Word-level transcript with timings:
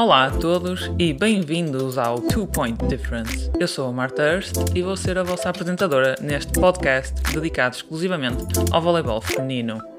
Olá 0.00 0.26
a 0.26 0.30
todos 0.30 0.92
e 0.96 1.12
bem-vindos 1.12 1.98
ao 1.98 2.20
Two 2.20 2.46
Point 2.46 2.86
Difference. 2.86 3.50
Eu 3.58 3.66
sou 3.66 3.88
a 3.88 3.92
Marta 3.92 4.22
Hurst 4.22 4.54
e 4.72 4.80
vou 4.80 4.96
ser 4.96 5.18
a 5.18 5.24
vossa 5.24 5.50
apresentadora 5.50 6.14
neste 6.20 6.52
podcast 6.52 7.20
dedicado 7.32 7.74
exclusivamente 7.74 8.44
ao 8.70 8.80
voleibol 8.80 9.20
feminino. 9.20 9.97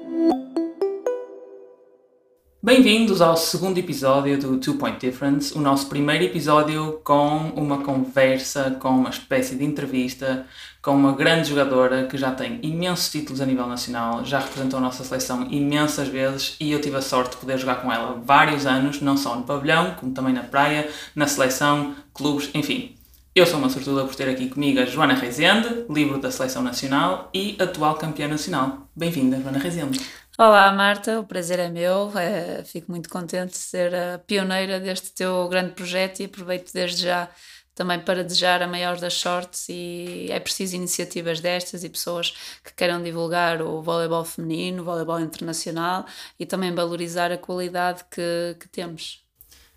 Bem-vindos 2.70 3.20
ao 3.20 3.36
segundo 3.36 3.78
episódio 3.78 4.38
do 4.38 4.56
Two 4.58 4.76
Point 4.76 5.04
Difference, 5.04 5.52
o 5.58 5.60
nosso 5.60 5.88
primeiro 5.88 6.22
episódio 6.22 7.00
com 7.02 7.48
uma 7.56 7.82
conversa, 7.82 8.76
com 8.78 8.90
uma 8.90 9.10
espécie 9.10 9.56
de 9.56 9.64
entrevista 9.64 10.46
com 10.80 10.92
uma 10.92 11.12
grande 11.12 11.48
jogadora 11.48 12.06
que 12.06 12.16
já 12.16 12.30
tem 12.30 12.60
imensos 12.62 13.10
títulos 13.10 13.40
a 13.40 13.44
nível 13.44 13.66
nacional, 13.66 14.24
já 14.24 14.38
representou 14.38 14.78
a 14.78 14.82
nossa 14.82 15.02
seleção 15.02 15.48
imensas 15.50 16.06
vezes 16.06 16.54
e 16.60 16.70
eu 16.70 16.80
tive 16.80 16.94
a 16.94 17.02
sorte 17.02 17.32
de 17.32 17.38
poder 17.38 17.58
jogar 17.58 17.82
com 17.82 17.92
ela 17.92 18.22
vários 18.24 18.64
anos, 18.64 19.00
não 19.00 19.16
só 19.16 19.34
no 19.34 19.42
pavilhão, 19.42 19.96
como 19.98 20.12
também 20.12 20.32
na 20.32 20.44
praia, 20.44 20.88
na 21.12 21.26
seleção, 21.26 21.96
clubes, 22.14 22.50
enfim. 22.54 22.94
Eu 23.34 23.46
sou 23.46 23.58
uma 23.58 23.68
sortuda 23.68 24.04
por 24.04 24.14
ter 24.14 24.28
aqui 24.28 24.48
comigo 24.48 24.78
a 24.78 24.84
Joana 24.84 25.14
Rezende, 25.14 25.86
livro 25.90 26.18
da 26.18 26.30
Seleção 26.30 26.62
Nacional 26.62 27.30
e 27.34 27.56
atual 27.58 27.96
campeã 27.96 28.28
nacional. 28.28 28.88
Bem-vinda, 28.94 29.40
Joana 29.40 29.58
Rezende. 29.58 30.00
Olá 30.42 30.72
Marta, 30.72 31.20
o 31.20 31.24
prazer 31.26 31.58
é 31.58 31.68
meu, 31.68 32.10
é, 32.18 32.64
fico 32.64 32.90
muito 32.90 33.10
contente 33.10 33.50
de 33.50 33.58
ser 33.58 33.94
a 33.94 34.18
pioneira 34.20 34.80
deste 34.80 35.12
teu 35.12 35.46
grande 35.50 35.72
projeto 35.72 36.20
e 36.20 36.24
aproveito 36.24 36.72
desde 36.72 37.02
já 37.02 37.28
também 37.74 38.00
para 38.00 38.24
desejar 38.24 38.62
a 38.62 38.66
maior 38.66 38.98
das 38.98 39.12
sortes 39.12 39.68
e 39.68 40.28
é 40.30 40.40
preciso 40.40 40.76
iniciativas 40.76 41.40
destas 41.40 41.84
e 41.84 41.90
pessoas 41.90 42.30
que 42.64 42.72
queiram 42.74 43.02
divulgar 43.02 43.60
o 43.60 43.82
voleibol 43.82 44.24
feminino, 44.24 44.80
o 44.80 44.84
voleibol 44.86 45.20
internacional 45.20 46.06
e 46.38 46.46
também 46.46 46.74
valorizar 46.74 47.30
a 47.30 47.36
qualidade 47.36 48.02
que, 48.10 48.56
que 48.58 48.66
temos. 48.70 49.22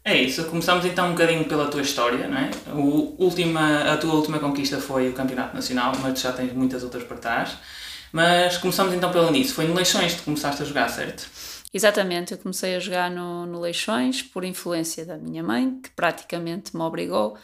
É 0.06 0.16
isso, 0.16 0.46
começamos 0.46 0.86
então 0.86 1.08
um 1.08 1.12
bocadinho 1.12 1.44
pela 1.44 1.68
tua 1.68 1.82
história, 1.82 2.26
não 2.26 2.38
é? 2.38 2.50
O 2.74 3.22
última, 3.22 3.92
a 3.92 3.98
tua 3.98 4.14
última 4.14 4.40
conquista 4.40 4.80
foi 4.80 5.10
o 5.10 5.14
Campeonato 5.14 5.54
Nacional, 5.54 5.92
mas 6.02 6.22
já 6.22 6.32
tens 6.32 6.54
muitas 6.54 6.84
outras 6.84 7.04
para 7.04 7.18
trás. 7.18 7.58
Mas 8.14 8.60
começamos 8.60 8.94
então 8.94 9.12
pelo 9.12 9.28
início, 9.30 9.56
foi 9.56 9.66
no 9.66 9.74
Leixões 9.74 10.14
que 10.14 10.22
começaste 10.22 10.62
a 10.62 10.66
jogar, 10.66 10.88
certo? 10.88 11.28
Exatamente, 11.74 12.34
eu 12.34 12.38
comecei 12.38 12.76
a 12.76 12.80
jogar 12.80 13.10
no, 13.10 13.48
no 13.48 13.60
Leixões 13.60 14.22
por 14.22 14.44
influência 14.44 15.04
da 15.04 15.18
minha 15.18 15.42
mãe, 15.42 15.80
que 15.82 15.90
praticamente 15.90 16.78
me 16.78 16.84
obrigou, 16.84 17.36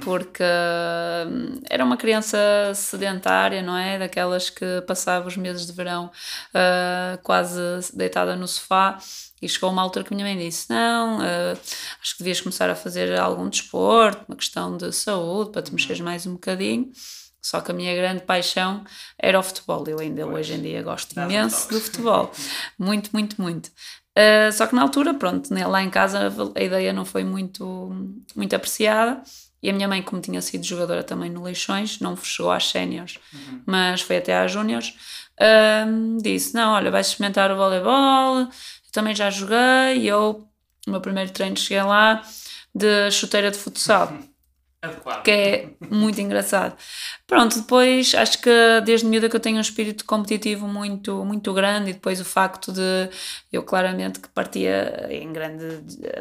porque 0.00 0.42
hum, 0.42 1.60
era 1.68 1.84
uma 1.84 1.98
criança 1.98 2.38
sedentária, 2.74 3.60
não 3.60 3.76
é? 3.76 3.98
Daquelas 3.98 4.48
que 4.48 4.80
passava 4.86 5.28
os 5.28 5.36
meses 5.36 5.66
de 5.66 5.72
verão 5.74 6.06
uh, 6.06 7.22
quase 7.22 7.60
deitada 7.92 8.34
no 8.34 8.48
sofá. 8.48 8.96
E 9.42 9.46
chegou 9.46 9.70
uma 9.70 9.82
altura 9.82 10.06
que 10.06 10.14
a 10.14 10.16
minha 10.16 10.26
mãe 10.26 10.38
disse: 10.38 10.70
Não, 10.70 11.18
uh, 11.18 11.58
acho 12.00 12.12
que 12.16 12.20
devias 12.20 12.40
começar 12.40 12.70
a 12.70 12.74
fazer 12.74 13.14
algum 13.20 13.46
desporto, 13.50 14.24
uma 14.26 14.36
questão 14.36 14.74
de 14.78 14.90
saúde, 14.92 15.50
para 15.50 15.60
te 15.60 15.74
mexeres 15.74 16.00
mais 16.00 16.26
um 16.26 16.32
bocadinho. 16.32 16.90
Só 17.44 17.60
que 17.60 17.70
a 17.70 17.74
minha 17.74 17.94
grande 17.94 18.22
paixão 18.22 18.82
era 19.18 19.38
o 19.38 19.42
futebol. 19.42 19.84
Eu 19.86 20.00
ainda 20.00 20.24
pois. 20.24 20.38
hoje 20.38 20.54
em 20.54 20.62
dia 20.62 20.82
gosto 20.82 21.12
imenso 21.20 21.68
do 21.68 21.78
futebol. 21.78 22.32
muito, 22.78 23.10
muito, 23.12 23.40
muito. 23.40 23.70
Uh, 24.16 24.50
só 24.50 24.66
que 24.66 24.74
na 24.74 24.80
altura, 24.80 25.12
pronto, 25.12 25.52
né, 25.52 25.66
lá 25.66 25.82
em 25.82 25.90
casa 25.90 26.32
a 26.54 26.62
ideia 26.62 26.90
não 26.90 27.04
foi 27.04 27.22
muito, 27.22 27.92
muito 28.34 28.56
apreciada. 28.56 29.22
E 29.62 29.68
a 29.68 29.74
minha 29.74 29.86
mãe, 29.86 30.00
como 30.00 30.22
tinha 30.22 30.40
sido 30.40 30.64
jogadora 30.64 31.04
também 31.04 31.28
no 31.28 31.42
Leixões, 31.42 32.00
não 32.00 32.16
chegou 32.16 32.50
às 32.50 32.66
séniores, 32.66 33.18
uhum. 33.32 33.62
mas 33.66 34.00
foi 34.00 34.16
até 34.16 34.38
às 34.38 34.50
júniores, 34.50 34.94
uh, 35.38 36.22
disse: 36.22 36.54
Não, 36.54 36.72
olha, 36.72 36.90
vais 36.90 37.08
experimentar 37.08 37.52
o 37.52 37.56
voleibol. 37.56 38.38
Eu 38.38 38.48
também 38.90 39.14
já 39.14 39.28
joguei. 39.28 39.98
E 39.98 40.08
eu, 40.08 40.48
no 40.86 40.92
meu 40.92 41.00
primeiro 41.02 41.30
treino, 41.30 41.58
cheguei 41.58 41.82
lá 41.82 42.22
de 42.74 43.10
chuteira 43.10 43.50
de 43.50 43.58
futsal. 43.58 44.16
Adequado. 44.84 45.22
Que 45.22 45.30
é 45.30 45.68
muito 45.90 46.20
engraçado. 46.20 46.76
Pronto, 47.26 47.58
depois 47.58 48.14
acho 48.14 48.38
que 48.38 48.50
desde 48.84 49.06
miúda 49.06 49.30
que 49.30 49.36
eu 49.36 49.40
tenho 49.40 49.56
um 49.56 49.60
espírito 49.60 50.04
competitivo 50.04 50.68
muito, 50.68 51.24
muito 51.24 51.54
grande 51.54 51.88
e 51.90 51.92
depois 51.94 52.20
o 52.20 52.24
facto 52.24 52.70
de 52.70 53.08
eu 53.50 53.62
claramente 53.62 54.20
que 54.20 54.28
partia 54.28 55.06
em 55.08 55.32
grande 55.32 55.64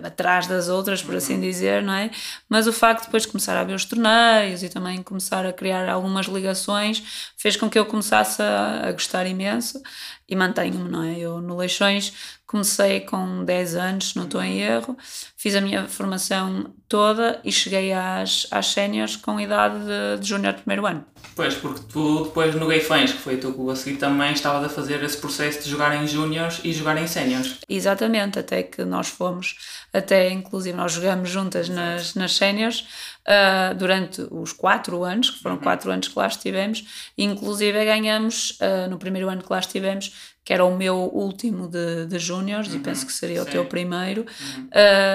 atrás 0.02 0.48
das 0.48 0.70
outras, 0.70 1.04
por 1.04 1.14
assim 1.14 1.36
uhum. 1.36 1.42
dizer, 1.42 1.84
não 1.84 1.94
é? 1.94 2.10
Mas 2.48 2.68
o 2.68 2.74
facto 2.74 3.02
de 3.02 3.08
depois 3.08 3.26
começar 3.26 3.58
a 3.60 3.66
ver 3.66 3.74
os 3.74 3.84
torneios 3.84 4.64
e 4.64 4.70
também 4.70 5.04
começar 5.04 5.46
a 5.46 5.52
criar 5.52 5.90
algumas 5.90 6.28
ligações 6.28 7.04
fez 7.38 7.58
com 7.58 7.70
que 7.70 7.78
eu 7.78 7.86
começasse 7.86 8.42
a, 8.42 8.88
a 8.88 8.92
gostar 8.94 9.26
imenso 9.26 9.82
e 10.28 10.36
mantenho-me, 10.36 10.90
não 10.90 11.04
é? 11.04 11.20
Eu 11.20 11.42
no 11.42 11.58
Leixões 11.58 12.14
comecei 12.54 13.02
com 13.02 13.44
10 13.44 13.76
anos, 13.76 14.14
não 14.14 14.26
estou 14.26 14.42
em 14.44 14.60
erro, 14.62 14.96
fiz 15.36 15.56
a 15.56 15.62
minha 15.62 15.88
formação 15.88 16.72
toda 16.88 17.42
e 17.44 17.52
cheguei 17.52 17.92
às, 17.92 18.46
às 18.52 18.68
séniores 18.68 19.16
com 19.16 19.40
idade 19.40 19.80
de, 19.80 20.22
de 20.22 20.30
júnior 20.30 20.54
primeiro 20.54 20.86
ano. 20.86 20.93
Pois, 21.36 21.56
porque 21.56 21.82
tu 21.92 22.26
depois 22.26 22.54
no 22.56 22.68
Gaifães, 22.68 23.12
que 23.12 23.18
foi 23.18 23.38
teu 23.38 23.54
clube 23.54 23.72
a 23.72 23.76
seguir, 23.76 23.98
também 23.98 24.34
estavas 24.34 24.64
a 24.66 24.70
fazer 24.70 25.02
esse 25.04 25.18
processo 25.18 25.64
de 25.64 25.70
jogar 25.70 25.96
em 25.96 26.08
júniores 26.08 26.60
e 26.64 26.72
jogar 26.72 26.98
em 27.02 27.08
séniores. 27.08 27.58
Exatamente, 27.68 28.38
até 28.38 28.62
que 28.62 28.86
nós 28.86 29.08
fomos, 29.08 29.58
até 29.92 30.30
inclusive 30.30 30.78
nós 30.78 30.92
jogamos 30.92 31.30
juntas 31.30 31.70
nas, 31.70 32.14
nas 32.14 32.36
séniores 32.36 32.82
uh, 33.28 33.74
durante 33.76 34.26
os 34.30 34.54
quatro 34.54 35.04
anos, 35.04 35.32
que 35.32 35.42
foram 35.42 35.56
uhum. 35.56 35.62
quatro 35.62 35.92
anos 35.92 36.08
que 36.08 36.18
lá 36.18 36.28
estivemos, 36.28 37.12
inclusive 37.18 37.84
ganhamos 37.84 38.52
uh, 38.62 38.90
no 38.90 38.98
primeiro 38.98 39.28
ano 39.28 39.42
que 39.42 39.52
lá 39.52 39.60
estivemos 39.60 40.34
que 40.46 40.52
era 40.52 40.66
o 40.66 40.76
meu 40.76 40.96
último 40.96 41.70
de, 41.70 42.06
de 42.06 42.20
júniores 42.20 42.68
uhum, 42.70 42.76
e 42.76 42.80
penso 42.80 43.06
que 43.06 43.14
seria 43.14 43.42
sim. 43.44 43.48
o 43.48 43.52
teu 43.52 43.66
primeiro, 43.66 44.26
uhum. 44.58 44.70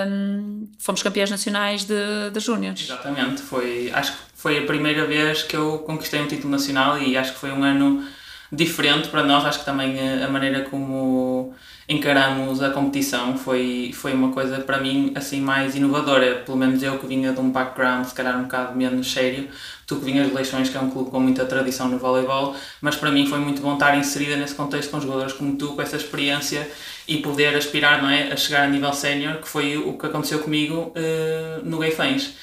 um, 0.09 0.69
fomos 0.79 1.03
campeões 1.03 1.31
nacionais 1.31 1.85
de, 1.85 2.31
de 2.33 2.41
júniores. 2.41 2.85
Exatamente, 2.85 3.43
foi, 3.43 3.91
acho 3.93 4.13
que 4.13 4.28
foi 4.39 4.57
a 4.57 4.63
primeira 4.63 5.05
vez 5.05 5.43
que 5.43 5.57
eu 5.57 5.79
conquistei 5.81 6.21
um 6.23 6.29
título 6.29 6.49
nacional 6.49 6.97
e 6.97 7.17
acho 7.17 7.33
que 7.33 7.41
foi 7.41 7.51
um 7.51 7.65
ano 7.65 8.05
diferente 8.53 9.09
para 9.09 9.25
nós, 9.25 9.45
acho 9.45 9.59
que 9.59 9.65
também 9.65 9.99
a 10.23 10.29
maneira 10.29 10.61
como 10.63 11.53
encaramos 11.89 12.63
a 12.63 12.71
competição 12.71 13.37
foi, 13.37 13.91
foi 13.93 14.13
uma 14.13 14.31
coisa 14.31 14.61
para 14.61 14.79
mim 14.79 15.11
assim 15.17 15.41
mais 15.41 15.75
inovadora, 15.75 16.37
pelo 16.47 16.57
menos 16.57 16.81
eu 16.85 17.01
que 17.01 17.07
vinha 17.09 17.33
de 17.33 17.41
um 17.41 17.51
background 17.51 18.07
se 18.07 18.15
calhar 18.15 18.39
um 18.39 18.45
bocado 18.45 18.77
menos 18.77 19.13
sério, 19.13 19.49
tu 19.85 19.97
que 19.97 20.05
vinhas 20.05 20.29
de 20.29 20.35
Leixões 20.35 20.71
que 20.71 20.77
é 20.77 20.81
um 20.81 20.89
clube 20.89 21.11
com 21.11 21.19
muita 21.19 21.45
tradição 21.45 21.89
no 21.89 21.99
voleibol, 21.99 22.55
mas 22.81 22.95
para 22.95 23.11
mim 23.11 23.27
foi 23.27 23.41
muito 23.41 23.61
bom 23.61 23.75
estar 23.75 23.99
inserida 23.99 24.37
nesse 24.37 24.55
contexto 24.55 24.93
com 24.93 25.01
jogadores 25.01 25.33
como 25.33 25.57
tu, 25.57 25.75
com 25.75 25.83
essa 25.83 25.97
experiência 25.97 26.71
e 27.09 27.17
poder 27.19 27.57
aspirar 27.57 28.01
não 28.01 28.09
é, 28.09 28.33
a 28.33 28.37
chegar 28.37 28.63
a 28.63 28.69
nível 28.69 28.93
sénior, 28.93 29.39
que 29.39 29.49
foi 29.49 29.77
o 29.77 29.99
que 29.99 30.07
aconteceu 30.07 30.39
comigo 30.39 30.93
uh, 30.95 31.65
no 31.65 31.79
Gaifães. 31.79 32.35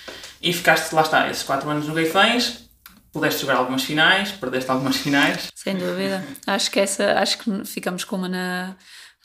E 0.46 0.54
ficaste, 0.54 0.94
lá 0.94 1.02
está, 1.02 1.28
esses 1.28 1.42
4 1.42 1.68
anos 1.68 1.88
no 1.88 1.94
Gaifães, 1.96 2.70
pudeste 3.12 3.42
jogar 3.42 3.56
algumas 3.56 3.84
finais, 3.84 4.32
perdeste 4.32 4.70
algumas 4.70 4.96
finais. 4.96 5.50
Sem 5.56 5.76
dúvida. 5.76 6.24
Acho 6.46 6.70
que 6.70 6.80
essa, 6.80 7.14
acho 7.20 7.40
que 7.40 7.66
ficamos 7.66 8.04
com 8.04 8.16
uma 8.16 8.30
na 8.30 8.76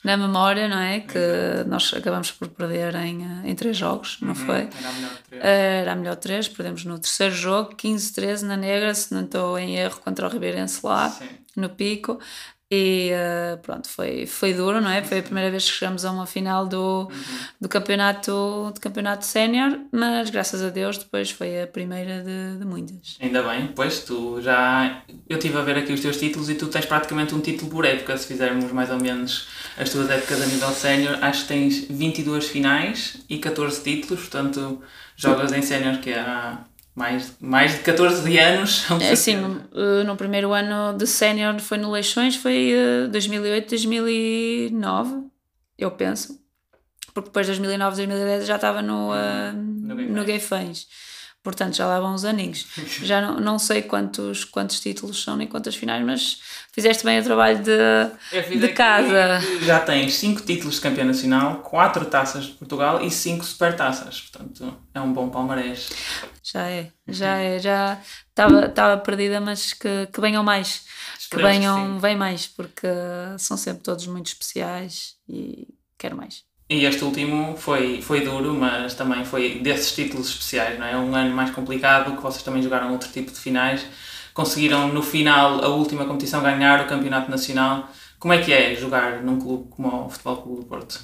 na 0.03 0.17
memória, 0.17 0.67
não 0.67 0.79
é? 0.79 1.01
Que 1.01 1.63
nós 1.67 1.93
acabamos 1.93 2.31
por 2.31 2.47
perder 2.47 2.95
em, 2.95 3.23
eh, 3.23 3.49
em 3.51 3.55
três 3.55 3.77
jogos, 3.77 4.17
não 4.19 4.29
uhum, 4.29 4.35
foi? 4.35 4.67
Era 4.79 4.89
a 4.89 4.93
melhor 4.93 5.11
três. 5.29 5.43
Era 5.43 5.91
a 5.91 5.95
melhor 5.95 6.15
três, 6.15 6.47
perdemos 6.47 6.85
no 6.85 6.97
terceiro 6.97 7.35
jogo, 7.35 7.75
15-13 7.75 8.41
na 8.41 8.57
Negra, 8.57 8.95
se 8.95 9.13
não 9.13 9.23
estou 9.23 9.59
em 9.59 9.77
erro, 9.77 9.99
contra 10.03 10.25
o 10.25 10.29
Ribeirense 10.29 10.79
lá, 10.83 11.09
Sim. 11.09 11.29
no 11.55 11.69
Pico. 11.69 12.19
E 12.73 13.11
uh, 13.11 13.57
pronto, 13.57 13.89
foi, 13.89 14.25
foi 14.25 14.53
duro, 14.53 14.79
não 14.79 14.89
é? 14.89 15.03
Foi 15.03 15.19
a 15.19 15.21
primeira 15.21 15.51
vez 15.51 15.65
que 15.65 15.71
chegamos 15.71 16.05
a 16.05 16.11
uma 16.11 16.25
final 16.25 16.65
do, 16.65 17.11
do 17.59 17.67
campeonato, 17.67 18.71
do 18.73 18.79
campeonato 18.79 19.25
sénior, 19.25 19.77
mas 19.91 20.29
graças 20.29 20.63
a 20.63 20.69
Deus 20.69 20.97
depois 20.97 21.31
foi 21.31 21.63
a 21.63 21.67
primeira 21.67 22.23
de, 22.23 22.59
de 22.59 22.65
muitas. 22.65 23.17
Ainda 23.19 23.43
bem, 23.43 23.73
pois 23.75 24.05
tu 24.05 24.41
já. 24.41 25.03
Eu 25.27 25.37
estive 25.37 25.57
a 25.57 25.61
ver 25.61 25.79
aqui 25.79 25.91
os 25.91 25.99
teus 25.99 26.15
títulos 26.15 26.49
e 26.49 26.55
tu 26.55 26.67
tens 26.67 26.85
praticamente 26.85 27.35
um 27.35 27.41
título 27.41 27.69
por 27.69 27.83
época, 27.83 28.15
se 28.15 28.25
fizermos 28.25 28.71
mais 28.71 28.89
ou 28.89 28.97
menos 28.97 29.49
as 29.77 29.89
tuas 29.89 30.09
épocas 30.09 30.41
a 30.41 30.45
nível 30.45 30.69
sénior. 30.69 31.17
Acho 31.21 31.41
que 31.41 31.47
tens 31.49 31.85
22 31.89 32.47
finais 32.47 33.17
e 33.29 33.37
14 33.37 33.83
títulos, 33.83 34.21
portanto 34.21 34.81
jogas 35.17 35.51
em 35.51 35.61
sénior 35.61 35.99
que 35.99 36.13
há 36.13 36.65
mais, 36.95 37.35
mais 37.39 37.73
de 37.73 37.79
14 37.79 38.37
anos. 38.37 38.85
É, 39.01 39.15
sim, 39.15 39.35
no, 39.35 40.03
no, 40.03 40.15
primeiro 40.15 40.53
ano 40.53 40.97
de 40.97 41.07
sénior 41.07 41.59
foi 41.59 41.77
no 41.77 41.91
Leixões, 41.91 42.35
foi 42.35 42.73
uh, 43.05 43.07
2008, 43.09 43.69
2009, 43.69 45.23
eu 45.77 45.91
penso. 45.91 46.39
Porque 47.13 47.29
depois 47.29 47.45
de 47.45 47.51
2009, 47.51 47.97
2010 47.97 48.45
já 48.45 48.55
estava 48.55 48.81
no, 48.81 49.11
uh, 49.11 49.53
no, 49.53 49.95
no 49.95 50.23
Gay 50.23 50.39
Fãs. 50.39 50.87
Portanto, 51.43 51.75
já 51.75 51.87
lá 51.87 51.99
vão 51.99 52.13
uns 52.13 52.23
aninhos. 52.23 52.67
Já 53.01 53.19
não, 53.19 53.39
não 53.39 53.57
sei 53.57 53.81
quantos, 53.81 54.45
quantos 54.45 54.79
títulos 54.79 55.23
são 55.23 55.35
nem 55.35 55.47
quantas 55.47 55.75
finais, 55.75 56.05
mas 56.05 56.39
fizeste 56.71 57.03
bem 57.03 57.19
o 57.19 57.23
trabalho 57.23 57.63
de, 57.63 58.59
de 58.59 58.67
casa. 58.69 59.39
Já 59.63 59.79
tens 59.79 60.13
5 60.15 60.41
títulos 60.43 60.75
de 60.75 60.81
campeão 60.81 61.07
nacional, 61.07 61.61
4 61.61 62.05
taças 62.05 62.45
de 62.45 62.51
Portugal 62.51 63.03
e 63.03 63.09
5 63.09 63.43
supertaças. 63.43 64.21
Portanto, 64.21 64.77
é 64.93 65.01
um 65.01 65.11
bom 65.11 65.29
palmarés. 65.29 65.89
Já 66.43 66.67
é, 66.67 66.91
já 67.07 67.37
é. 67.37 67.57
Já 67.57 67.99
estava 68.29 68.97
perdida, 68.99 69.41
mas 69.41 69.73
que, 69.73 70.07
que 70.13 70.21
venham 70.21 70.43
mais. 70.43 70.85
que 71.27 71.37
venham, 71.37 71.95
que 71.95 72.01
vem 72.01 72.15
mais, 72.15 72.45
porque 72.45 72.87
são 73.39 73.57
sempre 73.57 73.81
todos 73.81 74.05
muito 74.05 74.27
especiais 74.27 75.15
e 75.27 75.67
quero 75.97 76.15
mais. 76.15 76.50
E 76.71 76.85
este 76.85 77.03
último 77.03 77.57
foi, 77.57 78.01
foi 78.01 78.21
duro, 78.21 78.53
mas 78.53 78.93
também 78.93 79.25
foi 79.25 79.59
desses 79.59 79.91
títulos 79.93 80.29
especiais, 80.29 80.79
não 80.79 80.85
é? 80.87 80.95
Um 80.95 81.13
ano 81.13 81.35
mais 81.35 81.51
complicado, 81.51 82.15
que 82.15 82.23
vocês 82.23 82.43
também 82.43 82.63
jogaram 82.63 82.93
outro 82.93 83.09
tipo 83.11 83.29
de 83.29 83.37
finais. 83.37 83.85
Conseguiram 84.33 84.87
no 84.87 85.03
final, 85.03 85.61
a 85.65 85.67
última 85.67 86.05
competição, 86.05 86.41
ganhar 86.41 86.79
o 86.79 86.87
Campeonato 86.87 87.29
Nacional. 87.29 87.89
Como 88.17 88.33
é 88.33 88.41
que 88.41 88.53
é 88.53 88.73
jogar 88.73 89.21
num 89.21 89.37
clube 89.37 89.67
como 89.69 90.05
o 90.05 90.09
Futebol 90.09 90.37
Clube 90.37 90.61
do 90.61 90.65
Porto? 90.65 91.01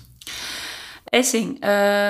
É 1.12 1.20
assim, 1.20 1.58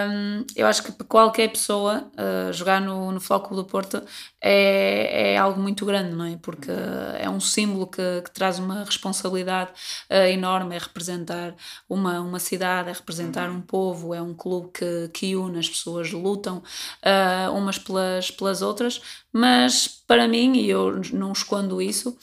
hum, 0.09 0.45
eu 0.55 0.65
acho 0.65 0.81
que 0.83 0.91
para 0.91 1.05
qualquer 1.05 1.49
pessoa 1.49 2.09
uh, 2.13 2.51
jogar 2.51 2.81
no, 2.81 3.11
no 3.11 3.19
Futebol 3.19 3.57
do 3.57 3.65
Porto 3.65 4.01
é, 4.41 5.33
é 5.33 5.37
algo 5.37 5.61
muito 5.61 5.85
grande, 5.85 6.15
não 6.15 6.25
é? 6.25 6.35
Porque 6.37 6.71
é 7.19 7.29
um 7.29 7.39
símbolo 7.39 7.85
que, 7.85 8.01
que 8.23 8.31
traz 8.31 8.57
uma 8.57 8.83
responsabilidade 8.83 9.71
uh, 10.09 10.27
enorme, 10.27 10.75
é 10.75 10.79
representar 10.79 11.55
uma, 11.87 12.19
uma 12.21 12.39
cidade, 12.39 12.89
é 12.89 12.93
representar 12.93 13.49
um 13.51 13.61
povo, 13.61 14.15
é 14.15 14.21
um 14.21 14.33
clube 14.33 14.71
que, 14.73 15.09
que 15.13 15.35
une, 15.35 15.59
as 15.59 15.69
pessoas 15.69 16.11
lutam 16.11 16.57
uh, 16.57 17.53
umas 17.53 17.77
pelas, 17.77 18.31
pelas 18.31 18.61
outras, 18.63 18.99
mas 19.31 19.87
para 20.07 20.27
mim, 20.27 20.57
e 20.57 20.69
eu 20.69 21.01
não 21.13 21.31
escondo 21.33 21.79
isso, 21.81 22.17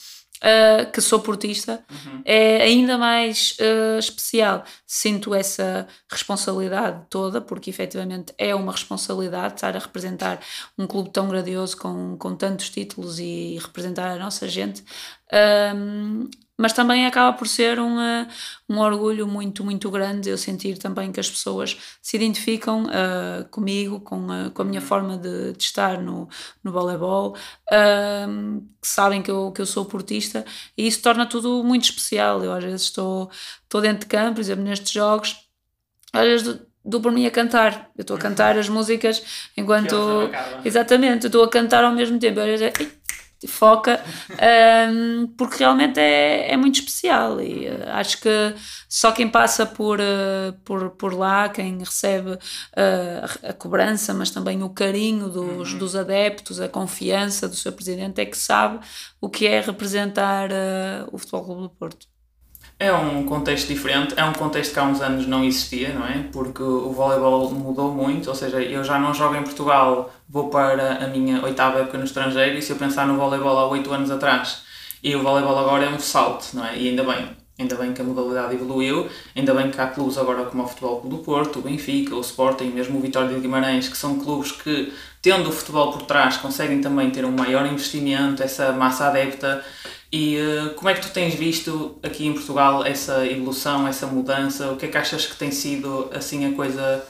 uh, 0.45 0.91
que 0.93 1.01
sou 1.01 1.21
portista, 1.21 1.83
uhum. 1.91 2.23
é 2.25 2.63
ainda 2.63 2.99
mais 2.99 3.57
uh, 3.59 3.99
especial. 3.99 4.65
Sinto 4.87 5.35
essa 5.35 5.89
responsabilidade 6.11 7.07
toda, 7.09 7.41
porque 7.41 7.71
efetivamente 7.71 8.35
é 8.37 8.55
uma 8.55 8.73
responsabilidade 8.73 9.55
estar 9.55 9.75
a 9.75 9.81
representar 9.81 10.41
um 10.79 10.87
clube 10.87 11.11
tão 11.11 11.29
grandioso 11.29 11.77
com, 11.77 12.17
com 12.19 12.37
tantos 12.37 12.69
títulos 12.69 13.19
e 13.19 13.59
representar 13.61 14.11
a 14.11 14.19
nossa 14.19 14.49
gente. 14.49 14.85
Um, 15.75 16.29
mas 16.57 16.73
também 16.73 17.07
acaba 17.07 17.37
por 17.37 17.49
ser 17.49 17.81
um, 17.81 17.97
um 18.69 18.79
orgulho 18.79 19.27
muito, 19.27 19.65
muito 19.65 19.91
grande 19.91 20.31
eu 20.31 20.39
sentir 20.39 20.79
também 20.79 21.11
que 21.11 21.19
as 21.19 21.29
pessoas 21.29 21.77
se 22.01 22.17
identificam 22.17 22.85
uh, 22.85 23.49
comigo, 23.51 24.01
com 24.01 24.31
a, 24.31 24.51
com 24.51 24.63
a 24.63 24.65
minha 24.65 24.81
forma 24.81 25.19
de, 25.19 25.53
de 25.53 25.65
estar 25.65 26.01
no, 26.01 26.29
no 26.63 26.73
voleibol, 26.73 27.37
uh, 27.73 28.61
que 28.81 28.89
sabem 28.89 29.21
que 29.21 29.31
eu, 29.31 29.51
que 29.53 29.61
eu 29.61 29.67
sou 29.67 29.85
portista 29.85 30.45
e 30.77 30.87
isso 30.87 31.03
torna 31.03 31.27
tudo 31.27 31.65
muito 31.65 31.85
especial. 31.85 32.43
Eu 32.45 32.53
às 32.53 32.63
vezes 32.63 32.83
estou, 32.83 33.31
estou 33.63 33.81
dentro 33.81 34.01
de 34.01 34.07
campo, 34.07 34.35
por 34.35 34.41
exemplo, 34.41 34.65
nestes 34.65 34.93
jogos, 34.93 35.37
às 36.13 36.25
vezes 36.25 36.61
dou 36.85 37.01
por 37.01 37.11
mim 37.11 37.27
a 37.27 37.31
cantar. 37.31 37.91
Eu 37.97 38.03
estou 38.03 38.17
a 38.17 38.21
cantar 38.21 38.59
as 38.59 38.69
músicas 38.69 39.23
enquanto. 39.57 39.97
Exatamente, 40.65 41.25
eu 41.25 41.29
estou 41.29 41.43
a 41.43 41.49
cantar 41.49 41.83
ao 41.83 41.93
mesmo 41.93 42.19
tempo. 42.19 42.41
Eu, 42.41 42.73
foca, 43.47 44.03
um, 44.91 45.27
porque 45.37 45.59
realmente 45.59 45.99
é, 45.99 46.53
é 46.53 46.57
muito 46.57 46.77
especial 46.77 47.41
e 47.41 47.69
uh, 47.69 47.91
acho 47.93 48.21
que 48.21 48.55
só 48.89 49.13
quem 49.13 49.29
passa 49.29 49.67
por, 49.67 50.01
uh, 50.01 50.53
por, 50.65 50.91
por 50.91 51.15
lá, 51.15 51.49
quem 51.49 51.79
recebe 51.79 52.33
uh, 52.33 53.49
a 53.49 53.53
cobrança, 53.53 54.15
mas 54.15 54.31
também 54.31 54.63
o 54.63 54.71
carinho 54.71 55.29
dos, 55.29 55.73
uhum. 55.73 55.79
dos 55.79 55.97
adeptos, 55.97 56.61
a 56.61 56.69
confiança 56.69 57.49
do 57.49 57.57
seu 57.57 57.73
presidente, 57.73 58.21
é 58.21 58.27
que 58.27 58.37
sabe 58.37 58.81
o 59.21 59.29
que 59.29 59.47
é 59.47 59.61
representar 59.61 60.51
o 61.11 61.19
Futebol 61.19 61.45
Clube 61.45 61.63
do 61.63 61.71
Porto. 61.71 62.14
É 62.79 62.93
um 62.93 63.25
contexto 63.25 63.69
diferente, 63.69 64.15
é 64.17 64.25
um 64.25 64.33
contexto 64.33 64.73
que 64.73 64.79
há 64.81 64.83
uns 64.83 65.01
anos 65.01 65.27
não 65.27 65.45
existia, 65.45 65.95
não 65.95 66.05
é? 66.07 66.25
Porque 66.33 66.63
o 66.63 66.91
voleibol 66.91 67.51
mudou 67.53 67.95
muito, 67.95 68.29
ou 68.29 68.35
seja, 68.35 68.61
eu 68.61 68.83
já 68.83 68.99
não 68.99 69.15
jogo 69.15 69.37
em 69.37 69.43
Portugal, 69.43 70.13
vou 70.29 70.49
para 70.51 71.05
a 71.05 71.07
minha 71.07 71.43
oitava 71.45 71.79
época 71.79 71.99
no 71.99 72.05
estrangeiro 72.05 72.59
e 72.59 72.63
se 72.63 72.73
eu 72.73 72.77
pensar 72.77 73.07
no 73.07 73.17
voleibol 73.17 73.57
há 73.57 73.69
oito 73.69 73.93
anos 73.93 74.11
atrás 74.11 74.65
e 75.03 75.15
o 75.15 75.23
voleibol 75.23 75.57
agora 75.57 75.85
é 75.85 75.89
um 75.89 76.01
salto, 76.01 76.49
não 76.55 76.67
é? 76.67 76.77
E 76.77 76.89
ainda 76.89 77.05
bem, 77.05 77.29
ainda 77.59 77.77
bem 77.77 77.93
que 77.93 78.01
a 78.01 78.05
modalidade 78.05 78.55
evoluiu, 78.55 79.09
ainda 79.37 79.55
bem 79.55 79.71
que 79.71 79.81
há 79.81 79.87
clubes 79.87 80.19
agora 80.19 80.45
como 80.47 80.65
o 80.65 80.67
Futebol 80.67 81.01
Clube 81.01 81.17
do 81.17 81.23
Porto, 81.23 81.61
o 81.61 81.63
Benfica, 81.63 82.17
o 82.17 82.21
Sporting, 82.21 82.71
mesmo 82.71 82.99
o 82.99 83.01
Vitória 83.01 83.29
de 83.29 83.41
Guimarães, 83.41 83.89
que 83.89 83.97
são 83.97 84.19
clubes 84.19 84.51
que, 84.51 84.93
tendo 85.23 85.49
o 85.49 85.53
futebol 85.53 85.93
por 85.93 86.03
trás, 86.03 86.39
conseguem 86.39 86.81
também 86.81 87.11
ter 87.11 87.25
um 87.25 87.31
maior 87.31 87.65
investimento, 87.67 88.43
essa 88.43 88.73
massa 88.73 89.07
adepta 89.07 89.65
e 90.17 90.37
uh, 90.37 90.75
como 90.75 90.89
é 90.89 90.95
que 90.95 91.01
tu 91.01 91.13
tens 91.13 91.35
visto 91.35 91.99
aqui 92.01 92.25
em 92.25 92.35
Portugal 92.35 92.85
essa 92.85 93.27
evolução, 93.27 93.89
essa 93.89 94.07
mudança? 94.07 94.71
O 94.71 94.77
que 94.77 94.87
é 94.87 94.89
que 94.89 94.97
achas 94.97 95.27
que 95.27 95.35
tem 95.35 95.51
sido 95.51 96.09
assim 96.15 96.47
a 96.47 96.55
coisa 96.55 97.05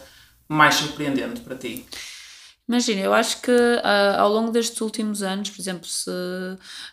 mais 0.48 0.76
surpreendente 0.76 1.42
para 1.42 1.54
ti? 1.54 1.84
Imagina, 2.66 3.02
eu 3.02 3.12
acho 3.12 3.42
que 3.42 3.50
uh, 3.50 4.18
ao 4.18 4.32
longo 4.32 4.50
destes 4.50 4.80
últimos 4.80 5.22
anos, 5.22 5.50
por 5.50 5.60
exemplo, 5.60 5.86
se, 5.86 6.10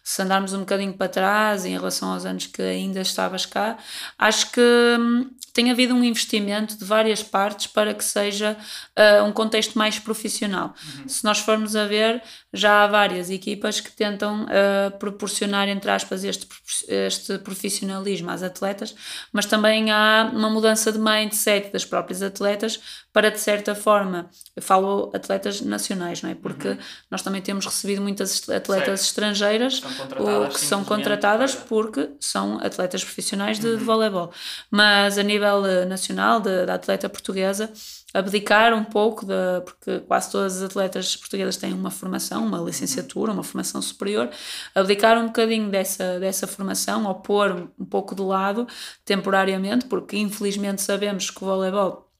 se 0.03 0.21
andarmos 0.21 0.53
um 0.53 0.59
bocadinho 0.59 0.93
para 0.93 1.07
trás 1.07 1.65
em 1.65 1.71
relação 1.71 2.11
aos 2.11 2.25
anos 2.25 2.47
que 2.47 2.61
ainda 2.61 2.99
estavas 2.99 3.45
cá, 3.45 3.77
acho 4.17 4.51
que 4.51 4.61
hum, 4.99 5.29
tem 5.53 5.71
havido 5.71 5.93
um 5.93 6.03
investimento 6.03 6.77
de 6.77 6.83
várias 6.83 7.23
partes 7.23 7.67
para 7.67 7.93
que 7.93 8.03
seja 8.03 8.57
uh, 8.97 9.23
um 9.23 9.31
contexto 9.31 9.77
mais 9.77 9.97
profissional. 9.97 10.73
Uhum. 10.97 11.07
Se 11.07 11.23
nós 11.23 11.39
formos 11.39 11.73
a 11.75 11.85
ver, 11.85 12.21
já 12.53 12.83
há 12.83 12.87
várias 12.87 13.29
equipas 13.29 13.79
que 13.79 13.91
tentam 13.91 14.43
uh, 14.43 14.97
proporcionar, 14.99 15.69
entre 15.69 15.89
aspas, 15.89 16.25
este, 16.25 16.47
este 16.87 17.37
profissionalismo 17.39 18.29
às 18.29 18.43
atletas, 18.43 18.93
mas 19.31 19.45
também 19.45 19.89
há 19.89 20.29
uma 20.33 20.49
mudança 20.49 20.91
de 20.91 20.99
mindset 20.99 21.71
das 21.71 21.85
próprias 21.85 22.21
atletas 22.21 22.79
para, 23.13 23.29
de 23.29 23.39
certa 23.39 23.75
forma, 23.75 24.29
eu 24.55 24.61
falo 24.61 25.11
atletas 25.13 25.61
nacionais, 25.61 26.21
não 26.21 26.29
é? 26.29 26.35
Porque 26.35 26.69
uhum. 26.69 26.77
nós 27.09 27.21
também 27.21 27.41
temos 27.41 27.65
recebido 27.65 28.01
muitas 28.01 28.49
atletas 28.49 29.01
certo. 29.01 29.01
estrangeiras 29.01 29.81
que 30.53 30.59
são 30.59 30.83
contratadas 30.83 31.53
para... 31.55 31.65
porque 31.65 32.09
são 32.19 32.59
atletas 32.63 33.03
profissionais 33.03 33.59
de, 33.59 33.67
uhum. 33.67 33.77
de 33.77 33.83
voleibol. 33.83 34.31
Mas 34.69 35.17
a 35.17 35.23
nível 35.23 35.65
eh, 35.65 35.85
nacional 35.85 36.39
da 36.39 36.73
atleta 36.73 37.09
portuguesa 37.09 37.71
abdicar 38.13 38.73
um 38.73 38.83
pouco 38.83 39.25
da 39.25 39.61
porque 39.61 39.99
quase 40.01 40.31
todas 40.31 40.57
as 40.57 40.63
atletas 40.63 41.15
portuguesas 41.15 41.57
têm 41.57 41.73
uma 41.73 41.89
formação, 41.89 42.45
uma 42.45 42.59
licenciatura, 42.59 43.31
uma 43.31 43.43
formação 43.43 43.81
superior, 43.81 44.29
abdicar 44.75 45.17
um 45.17 45.27
bocadinho 45.27 45.69
dessa 45.69 46.19
dessa 46.19 46.47
formação 46.47 47.05
ou 47.05 47.15
pôr 47.15 47.69
um 47.79 47.85
pouco 47.85 48.13
de 48.15 48.21
lado 48.21 48.67
temporariamente, 49.05 49.85
porque 49.85 50.17
infelizmente 50.17 50.81
sabemos 50.81 51.29
que 51.29 51.43
o 51.43 51.47
voleibol 51.47 52.10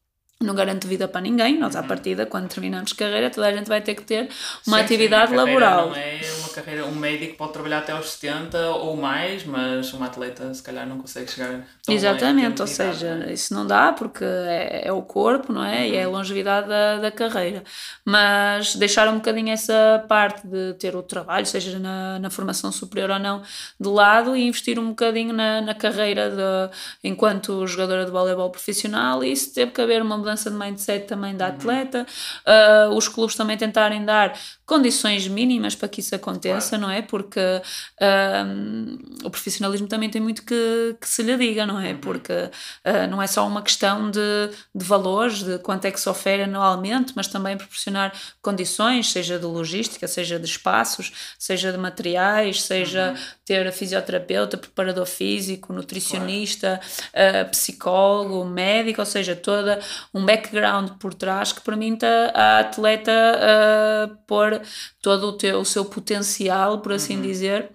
não 0.42 0.56
garante 0.56 0.88
vida 0.88 1.08
para 1.08 1.22
ninguém. 1.22 1.58
Nós, 1.58 1.76
à 1.76 1.82
uhum. 1.82 1.88
partida, 1.88 2.26
quando 2.26 2.50
terminamos 2.50 2.94
carreira, 2.94 3.30
toda 3.30 3.48
a 3.48 3.54
gente 3.54 3.68
vai 3.68 3.82
ter 3.82 3.96
que 3.96 4.04
ter 4.04 4.30
uma 4.66 4.78
sim, 4.78 4.84
atividade 4.84 5.32
sim, 5.32 5.36
laboral. 5.38 5.90
Não 5.90 5.96
é 5.96 6.22
uma 6.40 6.50
carreira, 6.50 6.86
um 6.86 6.96
médico 6.96 7.36
pode 7.38 7.54
trabalhar 7.54 7.80
até 7.80 7.92
aos 7.92 8.12
70 8.12 8.58
ou 8.72 8.96
mais, 8.98 9.46
mas 9.46 9.94
uma 9.94 10.08
atleta, 10.08 10.54
se 10.54 10.62
calhar, 10.62 10.88
não 10.88 10.98
consegue 11.00 11.32
chegar 11.32 11.66
tão 11.86 11.96
Exatamente, 11.96 12.62
ou 12.62 12.68
seja, 12.68 13.26
é? 13.28 13.34
isso 13.34 13.54
não 13.54 13.66
dá 13.66 13.94
porque 13.94 14.24
é, 14.24 14.88
é 14.88 14.92
o 14.92 15.02
corpo, 15.02 15.54
não 15.54 15.64
é? 15.64 15.88
E 15.88 15.96
é 15.96 16.04
a 16.04 16.08
uhum. 16.08 16.16
longevidade 16.16 16.68
da, 16.68 16.98
da 16.98 17.12
carreira. 17.12 17.64
Mas 18.06 18.76
deixar 18.76 19.08
um 19.08 19.16
bocadinho 19.16 19.50
essa 19.50 20.04
parte 20.08 20.46
de 20.48 20.74
ter 20.74 20.96
o 20.96 21.04
trabalho, 21.04 21.46
seja 21.46 21.80
na, 21.80 22.20
na 22.20 22.30
formação 22.30 22.72
superior 22.72 23.12
ou 23.12 23.20
não, 23.20 23.42
de 23.80 23.88
lado 23.88 24.36
e 24.36 24.48
investir 24.48 24.80
um 24.80 24.90
bocadinho 24.90 25.34
na, 25.34 25.62
na 25.62 25.74
carreira 25.74 26.30
de, 26.30 26.76
enquanto 27.04 27.66
jogadora 27.68 28.06
de 28.06 28.12
voleibol 28.12 28.50
profissional 28.50 29.24
e 29.24 29.32
isso 29.32 29.54
teve 29.54 29.72
que 29.72 29.82
haver 29.82 30.02
uma 30.02 30.18
mudança 30.18 30.31
mudança 30.32 30.50
de 30.50 30.58
mindset 30.58 31.08
também 31.08 31.36
da 31.36 31.48
uhum. 31.48 31.54
atleta, 31.54 32.08
uh, 32.46 32.96
os 32.96 33.08
clubes 33.08 33.36
também 33.36 33.58
tentarem 33.58 34.04
dar 34.04 34.38
condições 34.66 35.28
mínimas 35.28 35.76
para 35.76 35.90
que 35.90 36.00
isso 36.00 36.16
aconteça, 36.16 36.78
claro. 36.78 36.84
não 36.84 36.90
é? 36.90 37.02
Porque 37.02 37.40
uh, 37.40 39.26
o 39.26 39.30
profissionalismo 39.30 39.88
também 39.88 40.10
tem 40.10 40.22
muito 40.22 40.44
que, 40.44 40.96
que 41.00 41.08
se 41.08 41.22
lhe 41.22 41.36
diga, 41.38 41.66
não 41.66 41.80
é? 41.80 41.92
Uhum. 41.92 41.98
Porque 41.98 42.34
uh, 42.34 43.08
não 43.10 43.22
é 43.22 43.28
só 43.28 43.46
uma 43.46 43.62
questão 43.62 44.10
de, 44.10 44.50
de 44.74 44.86
valores, 44.86 45.44
de 45.44 45.60
quanto 45.60 45.86
é 45.86 45.92
que 45.92 46.00
se 46.00 46.08
oferece 46.08 46.32
anualmente, 46.32 47.12
mas 47.16 47.28
também 47.28 47.58
proporcionar 47.58 48.14
condições, 48.42 49.12
seja 49.12 49.38
de 49.38 49.46
logística, 49.46 50.08
seja 50.08 50.40
de 50.40 50.46
espaços, 50.46 51.12
seja 51.38 51.72
de 51.72 51.78
materiais, 51.78 52.62
seja 52.62 53.12
uhum. 53.12 53.24
ter 53.44 53.72
fisioterapeuta, 53.74 54.58
preparador 54.58 55.06
físico, 55.06 55.74
nutricionista, 55.74 56.80
claro. 57.12 57.48
uh, 57.48 57.52
psicólogo, 57.52 58.46
médico, 58.46 59.02
ou 59.02 59.06
seja, 59.06 59.36
toda 59.36 59.82
um 60.14 60.21
background 60.26 60.92
por 61.00 61.14
trás 61.14 61.52
que 61.52 61.62
permita 61.62 62.32
a 62.34 62.60
atleta 62.60 63.12
uh, 63.12 64.16
pôr 64.28 64.62
todo 65.02 65.30
o, 65.30 65.34
teu, 65.34 65.60
o 65.60 65.66
seu 65.66 65.86
potencial, 65.86 66.80
por 66.80 66.94
assim 66.94 67.16
uhum. 67.16 67.22
dizer, 67.22 67.72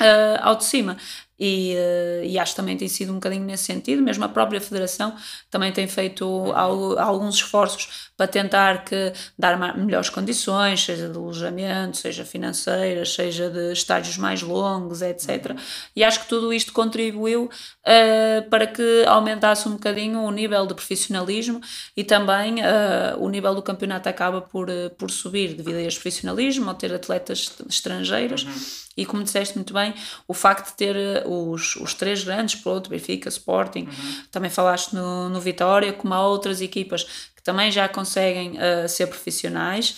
uh, 0.00 0.38
ao 0.40 0.56
de 0.56 0.64
cima. 0.64 0.96
E, 1.38 1.74
uh, 1.74 2.24
e, 2.24 2.38
acho 2.38 2.52
que 2.52 2.56
também 2.56 2.76
tem 2.76 2.88
sido 2.88 3.12
um 3.12 3.16
bocadinho 3.16 3.44
nesse 3.44 3.64
sentido, 3.64 4.00
mesmo 4.00 4.24
a 4.24 4.28
própria 4.28 4.60
Federação 4.60 5.14
também 5.50 5.70
tem 5.70 5.86
feito 5.86 6.24
alguns 6.52 7.36
esforços 7.36 8.10
para 8.16 8.26
tentar 8.26 8.84
que 8.84 9.12
dar 9.38 9.76
melhores 9.76 10.08
condições, 10.08 10.82
seja 10.82 11.08
de 11.08 11.16
alojamento, 11.16 11.98
seja 11.98 12.24
financeiras, 12.24 13.12
seja 13.12 13.50
de 13.50 13.72
estágios 13.72 14.16
mais 14.16 14.40
longos, 14.40 15.02
etc. 15.02 15.50
Uhum. 15.50 15.56
E 15.94 16.02
acho 16.02 16.20
que 16.20 16.28
tudo 16.28 16.52
isto 16.52 16.72
contribuiu 16.72 17.44
uh, 17.44 18.48
para 18.48 18.66
que 18.66 19.04
aumentasse 19.06 19.68
um 19.68 19.72
bocadinho 19.72 20.20
o 20.20 20.30
nível 20.30 20.66
de 20.66 20.74
profissionalismo 20.74 21.60
e 21.94 22.02
também 22.02 22.54
uh, 22.60 23.18
o 23.18 23.28
nível 23.28 23.54
do 23.54 23.62
campeonato 23.62 24.08
acaba 24.08 24.40
por, 24.40 24.68
por 24.96 25.10
subir 25.10 25.54
devido 25.54 25.76
a 25.76 25.82
este 25.82 26.00
profissionalismo, 26.00 26.68
ao 26.70 26.74
ter 26.74 26.94
atletas 26.94 27.52
estrangeiros. 27.68 28.44
Uhum. 28.44 28.86
E 28.96 29.04
como 29.04 29.22
disseste 29.22 29.56
muito 29.56 29.74
bem, 29.74 29.92
o 30.26 30.32
facto 30.32 30.70
de 30.70 30.76
ter 30.76 31.25
os, 31.26 31.76
os 31.76 31.94
três 31.94 32.24
grandes, 32.24 32.54
pronto, 32.54 32.90
Benfica, 32.90 33.28
Sporting, 33.28 33.80
uhum. 33.80 34.22
também 34.30 34.50
falaste 34.50 34.94
no, 34.94 35.28
no 35.28 35.40
Vitória, 35.40 35.92
como 35.92 36.14
há 36.14 36.26
outras 36.26 36.60
equipas 36.60 37.06
também 37.46 37.70
já 37.70 37.88
conseguem 37.88 38.54
uh, 38.54 38.88
ser 38.88 39.06
profissionais. 39.06 39.96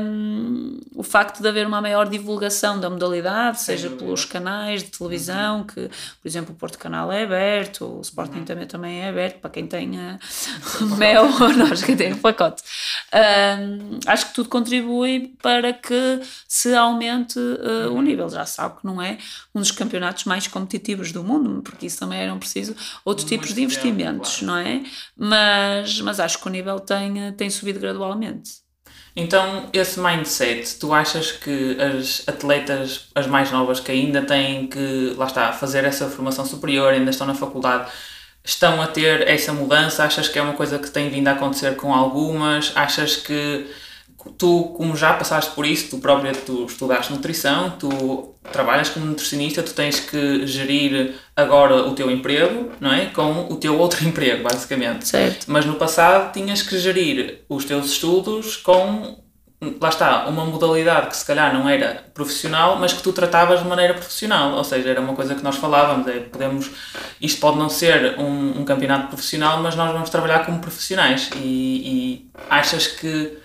Um, 0.00 0.78
o 0.94 1.02
facto 1.02 1.42
de 1.42 1.48
haver 1.48 1.66
uma 1.66 1.80
maior 1.80 2.08
divulgação 2.08 2.78
da 2.78 2.88
modalidade, 2.88 3.60
Sem 3.60 3.76
seja 3.76 3.88
dúvida. 3.88 4.04
pelos 4.04 4.24
canais 4.24 4.84
de 4.84 4.90
televisão, 4.90 5.58
uhum. 5.58 5.64
que, 5.64 5.88
por 5.88 6.28
exemplo, 6.28 6.54
o 6.54 6.56
Porto 6.56 6.78
Canal 6.78 7.10
é 7.10 7.24
aberto, 7.24 7.98
o 7.98 8.00
Sporting 8.02 8.38
uhum. 8.38 8.44
também, 8.44 8.66
também 8.68 9.02
é 9.02 9.08
aberto, 9.08 9.40
para 9.40 9.50
quem 9.50 9.66
tenha 9.66 10.20
mel 10.96 11.24
ou 11.24 11.52
nós 11.54 11.82
que 11.82 11.96
tem 11.96 12.12
o 12.12 12.18
pacote. 12.18 12.62
Um, 13.12 13.98
acho 14.06 14.28
que 14.28 14.34
tudo 14.34 14.48
contribui 14.48 15.34
para 15.42 15.72
que 15.72 16.20
se 16.46 16.74
aumente 16.74 17.38
uh, 17.38 17.88
o 17.88 17.94
uhum. 17.94 18.02
nível. 18.02 18.28
Já 18.28 18.46
sabe 18.46 18.80
que 18.80 18.86
não 18.86 19.02
é 19.02 19.18
um 19.54 19.60
dos 19.60 19.72
campeonatos 19.72 20.24
mais 20.24 20.46
competitivos 20.46 21.10
do 21.10 21.24
mundo, 21.24 21.60
porque 21.62 21.86
isso 21.86 21.98
também 21.98 22.20
eram 22.20 22.38
preciso 22.38 22.74
outros 23.04 23.28
Muito 23.28 23.42
tipos 23.42 23.54
de 23.54 23.62
investimentos, 23.62 24.38
claro. 24.38 24.46
não 24.46 24.58
é? 24.58 24.82
Mas, 25.16 26.00
mas 26.00 26.20
acho 26.20 26.38
que 26.38 26.46
o 26.46 26.50
nível 26.50 26.78
tem, 26.78 27.32
tem 27.32 27.50
subido 27.50 27.80
gradualmente. 27.80 28.60
Então, 29.16 29.68
esse 29.72 29.98
mindset, 29.98 30.78
tu 30.78 30.94
achas 30.94 31.32
que 31.32 31.76
as 31.80 32.22
atletas, 32.28 33.08
as 33.14 33.26
mais 33.26 33.50
novas, 33.50 33.80
que 33.80 33.90
ainda 33.90 34.22
têm 34.22 34.68
que, 34.68 35.14
lá 35.16 35.26
está, 35.26 35.52
fazer 35.52 35.84
essa 35.84 36.08
formação 36.08 36.46
superior, 36.46 36.92
ainda 36.92 37.10
estão 37.10 37.26
na 37.26 37.34
faculdade, 37.34 37.90
estão 38.50 38.82
a 38.82 38.86
ter 38.86 39.26
essa 39.28 39.52
mudança? 39.52 40.04
Achas 40.04 40.28
que 40.28 40.38
é 40.38 40.42
uma 40.42 40.54
coisa 40.54 40.78
que 40.78 40.90
tem 40.90 41.08
vindo 41.08 41.28
a 41.28 41.32
acontecer 41.32 41.76
com 41.76 41.94
algumas? 41.94 42.72
Achas 42.74 43.16
que 43.16 43.66
tu, 44.36 44.74
como 44.76 44.96
já 44.96 45.14
passaste 45.14 45.52
por 45.54 45.64
isso, 45.64 45.90
tu 45.90 45.98
própria 45.98 46.32
tu 46.32 46.66
estudaste 46.66 47.12
nutrição, 47.12 47.70
tu 47.78 48.34
trabalhas 48.52 48.90
como 48.90 49.06
nutricionista, 49.06 49.62
tu 49.62 49.72
tens 49.72 50.00
que 50.00 50.46
gerir 50.46 51.14
agora 51.34 51.76
o 51.86 51.94
teu 51.94 52.10
emprego, 52.10 52.70
não 52.80 52.92
é? 52.92 53.06
Com 53.06 53.46
o 53.50 53.56
teu 53.56 53.78
outro 53.78 54.04
emprego, 54.06 54.42
basicamente. 54.42 55.08
Certo. 55.08 55.46
Mas 55.46 55.64
no 55.64 55.76
passado 55.76 56.32
tinhas 56.32 56.62
que 56.62 56.78
gerir 56.78 57.44
os 57.48 57.64
teus 57.64 57.86
estudos 57.86 58.56
com 58.56 59.18
lá 59.80 59.90
está, 59.90 60.26
uma 60.26 60.44
modalidade 60.46 61.08
que 61.08 61.16
se 61.16 61.24
calhar 61.24 61.52
não 61.52 61.68
era 61.68 62.02
profissional, 62.14 62.78
mas 62.78 62.94
que 62.94 63.02
tu 63.02 63.12
tratavas 63.12 63.60
de 63.60 63.68
maneira 63.68 63.92
profissional, 63.92 64.52
ou 64.54 64.64
seja, 64.64 64.88
era 64.88 65.00
uma 65.00 65.14
coisa 65.14 65.34
que 65.34 65.42
nós 65.42 65.56
falávamos, 65.56 66.06
é, 66.08 66.20
podemos, 66.20 66.70
isto 67.20 67.40
pode 67.40 67.58
não 67.58 67.68
ser 67.68 68.18
um, 68.18 68.60
um 68.60 68.64
campeonato 68.64 69.08
profissional, 69.08 69.62
mas 69.62 69.76
nós 69.76 69.92
vamos 69.92 70.08
trabalhar 70.08 70.46
como 70.46 70.60
profissionais. 70.60 71.28
E, 71.36 71.42
e 71.44 72.30
achas 72.48 72.86
que 72.86 73.38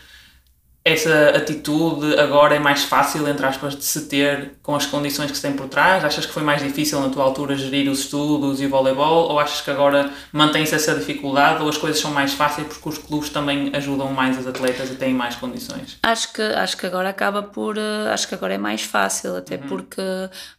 essa 0.88 1.30
atitude 1.30 2.14
agora 2.20 2.54
é 2.54 2.60
mais 2.60 2.84
fácil, 2.84 3.28
entre 3.28 3.44
aspas, 3.44 3.76
de 3.76 3.84
se 3.84 4.02
ter 4.02 4.52
com 4.62 4.76
as 4.76 4.86
condições 4.86 5.32
que 5.32 5.36
se 5.36 5.42
tem 5.42 5.54
por 5.54 5.68
trás? 5.68 6.06
Achas 6.06 6.28
que 6.28 6.32
foi 6.32 6.44
mais 6.44 6.62
difícil 6.62 7.00
na 7.00 7.10
tua 7.10 7.24
altura 7.24 7.56
gerir 7.56 7.90
os 7.90 8.02
estudos 8.02 8.62
e 8.62 8.68
o 8.68 8.70
voleibol? 8.70 9.32
Ou 9.32 9.40
achas 9.40 9.62
que 9.62 9.72
agora 9.72 10.12
mantém-se 10.32 10.76
essa 10.76 10.94
dificuldade? 10.94 11.64
Ou 11.64 11.70
as 11.70 11.78
coisas 11.78 12.00
são 12.00 12.12
mais 12.12 12.34
fáceis 12.34 12.68
porque 12.68 12.88
os 12.88 13.00
clubes 13.00 13.30
também 13.30 13.72
ajudam 13.74 14.14
mais 14.14 14.38
as 14.38 14.46
atletas 14.46 14.92
e 14.92 14.96
têm 14.96 15.12
mais 15.12 15.36
condições? 15.36 15.98
Acho 16.04 16.32
que, 16.32 16.44
acho 16.44 16.78
que 16.78 16.86
agora 16.86 17.10
acaba 17.10 17.42
por. 17.42 17.80
Eh, 17.80 18.14
acho 18.14 18.28
que 18.28 18.36
agora 18.36 18.54
é 18.54 18.60
mais 18.60 18.84
fácil, 18.84 19.36
até 19.36 19.56
uhum. 19.56 19.68
porque 19.68 20.04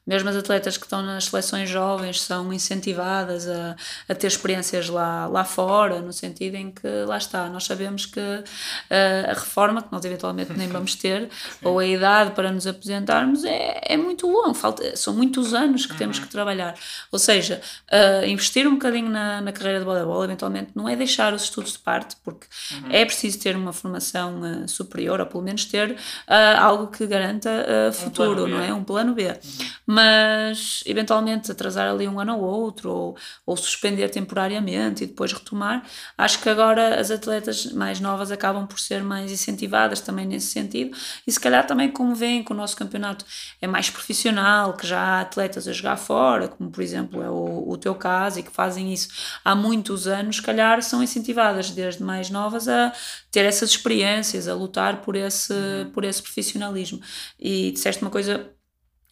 mesmo 0.05 0.29
as 0.29 0.35
atletas 0.35 0.77
que 0.77 0.87
estão 0.87 1.03
nas 1.03 1.27
seleções 1.27 1.69
jovens 1.69 2.21
são 2.21 2.53
incentivadas 2.53 3.49
a, 3.49 3.77
a 4.09 4.15
ter 4.15 4.27
experiências 4.27 4.89
lá, 4.89 5.29
lá 5.29 5.45
fora, 5.45 6.01
no 6.01 6.13
sentido 6.13 6.57
em 6.57 6.73
que, 6.73 6.89
lá 7.07 7.17
está, 7.17 7.49
nós 7.49 7.65
sabemos 7.65 8.07
que 8.07 8.21
eh, 8.91 9.27
a 9.29 9.35
reforma 9.35 9.83
que 9.83 9.93
nós 9.93 10.05
eventualmente 10.17 10.53
nem 10.55 10.69
vamos 10.69 10.95
ter, 10.95 11.29
ou 11.63 11.79
a 11.79 11.87
idade 11.87 12.33
para 12.33 12.51
nos 12.51 12.67
aposentarmos, 12.67 13.45
é, 13.45 13.81
é 13.83 13.97
muito 13.97 14.27
longo, 14.27 14.55
falta, 14.55 14.97
são 14.97 15.15
muitos 15.15 15.55
anos 15.55 15.87
que 15.87 15.93
uhum. 15.93 15.99
temos 15.99 16.19
que 16.19 16.27
trabalhar. 16.27 16.75
Ou 17.13 17.19
seja, 17.19 17.61
uh, 17.93 18.27
investir 18.27 18.67
um 18.67 18.73
bocadinho 18.73 19.11
na, 19.11 19.41
na 19.41 19.53
carreira 19.53 19.79
de 19.79 19.85
voleibol, 19.85 20.25
eventualmente, 20.25 20.71
não 20.75 20.89
é 20.89 20.97
deixar 20.97 21.33
os 21.35 21.45
estudos 21.45 21.73
de 21.73 21.79
parte, 21.79 22.17
porque 22.25 22.47
uhum. 22.73 22.91
é 22.91 23.05
preciso 23.05 23.39
ter 23.39 23.55
uma 23.57 23.73
formação 23.73 24.41
uh, 24.41 24.69
superior, 24.69 25.21
ou 25.21 25.27
pelo 25.27 25.43
menos 25.43 25.65
ter 25.67 25.93
uh, 25.93 25.97
algo 26.59 26.89
que 26.89 27.07
garanta 27.07 27.67
futuro, 27.93 28.45
um 28.45 28.49
não 28.49 28.61
é? 28.61 28.73
Um 28.73 28.83
plano 28.83 29.15
B. 29.15 29.27
Uhum. 29.27 29.35
Mas, 29.87 30.83
eventualmente, 30.87 31.51
atrasar 31.53 31.89
ali 31.89 32.09
um 32.09 32.19
ano 32.19 32.39
ou 32.39 32.45
outro, 32.45 32.91
ou, 32.91 33.17
ou 33.45 33.57
suspender 33.57 34.09
temporariamente 34.09 35.05
e 35.05 35.07
depois 35.07 35.33
retomar, 35.33 35.85
acho 36.17 36.41
que 36.41 36.49
agora 36.49 36.99
as 36.99 37.11
atletas 37.11 37.67
mais 37.73 38.01
novas 38.01 38.31
acabam 38.31 38.67
por 38.67 38.79
ser 38.79 39.03
mais 39.03 39.31
incentivadas 39.31 40.01
também 40.07 40.27
nesse 40.27 40.47
sentido. 40.47 40.97
E 41.27 41.33
se 41.33 41.39
calhar 41.39 41.67
também 41.67 41.91
como 41.91 42.15
veem 42.15 42.43
que 42.43 42.53
o 42.53 42.55
nosso 42.57 42.77
campeonato 42.77 43.25
é 43.61 43.67
mais 43.67 43.91
profissional, 43.91 44.75
que 44.75 44.87
já 44.87 44.99
há 45.01 45.21
atletas 45.21 45.69
a 45.69 45.73
jogar 45.73 45.97
fora, 45.97 46.49
como 46.49 46.71
por 46.71 46.83
exemplo 46.83 47.23
é 47.23 47.29
o, 47.29 47.69
o 47.69 47.77
teu 47.77 47.95
caso, 47.95 48.39
e 48.39 48.43
que 48.43 48.51
fazem 48.51 48.93
isso 48.93 49.09
há 49.45 49.55
muitos 49.55 50.07
anos, 50.07 50.37
se 50.37 50.43
calhar 50.43 50.83
são 50.83 51.03
incentivadas 51.03 51.71
desde 51.71 52.03
mais 52.03 52.31
novas 52.31 52.69
a 52.69 52.93
ter 53.31 53.45
essas 53.45 53.71
experiências, 53.71 54.49
a 54.49 54.55
lutar 54.55 55.03
por 55.03 55.17
esse, 55.17 55.55
por 55.93 56.05
esse 56.05 56.23
profissionalismo. 56.23 57.01
E 57.39 57.73
disseste 57.73 58.03
uma 58.03 58.11
coisa 58.11 58.56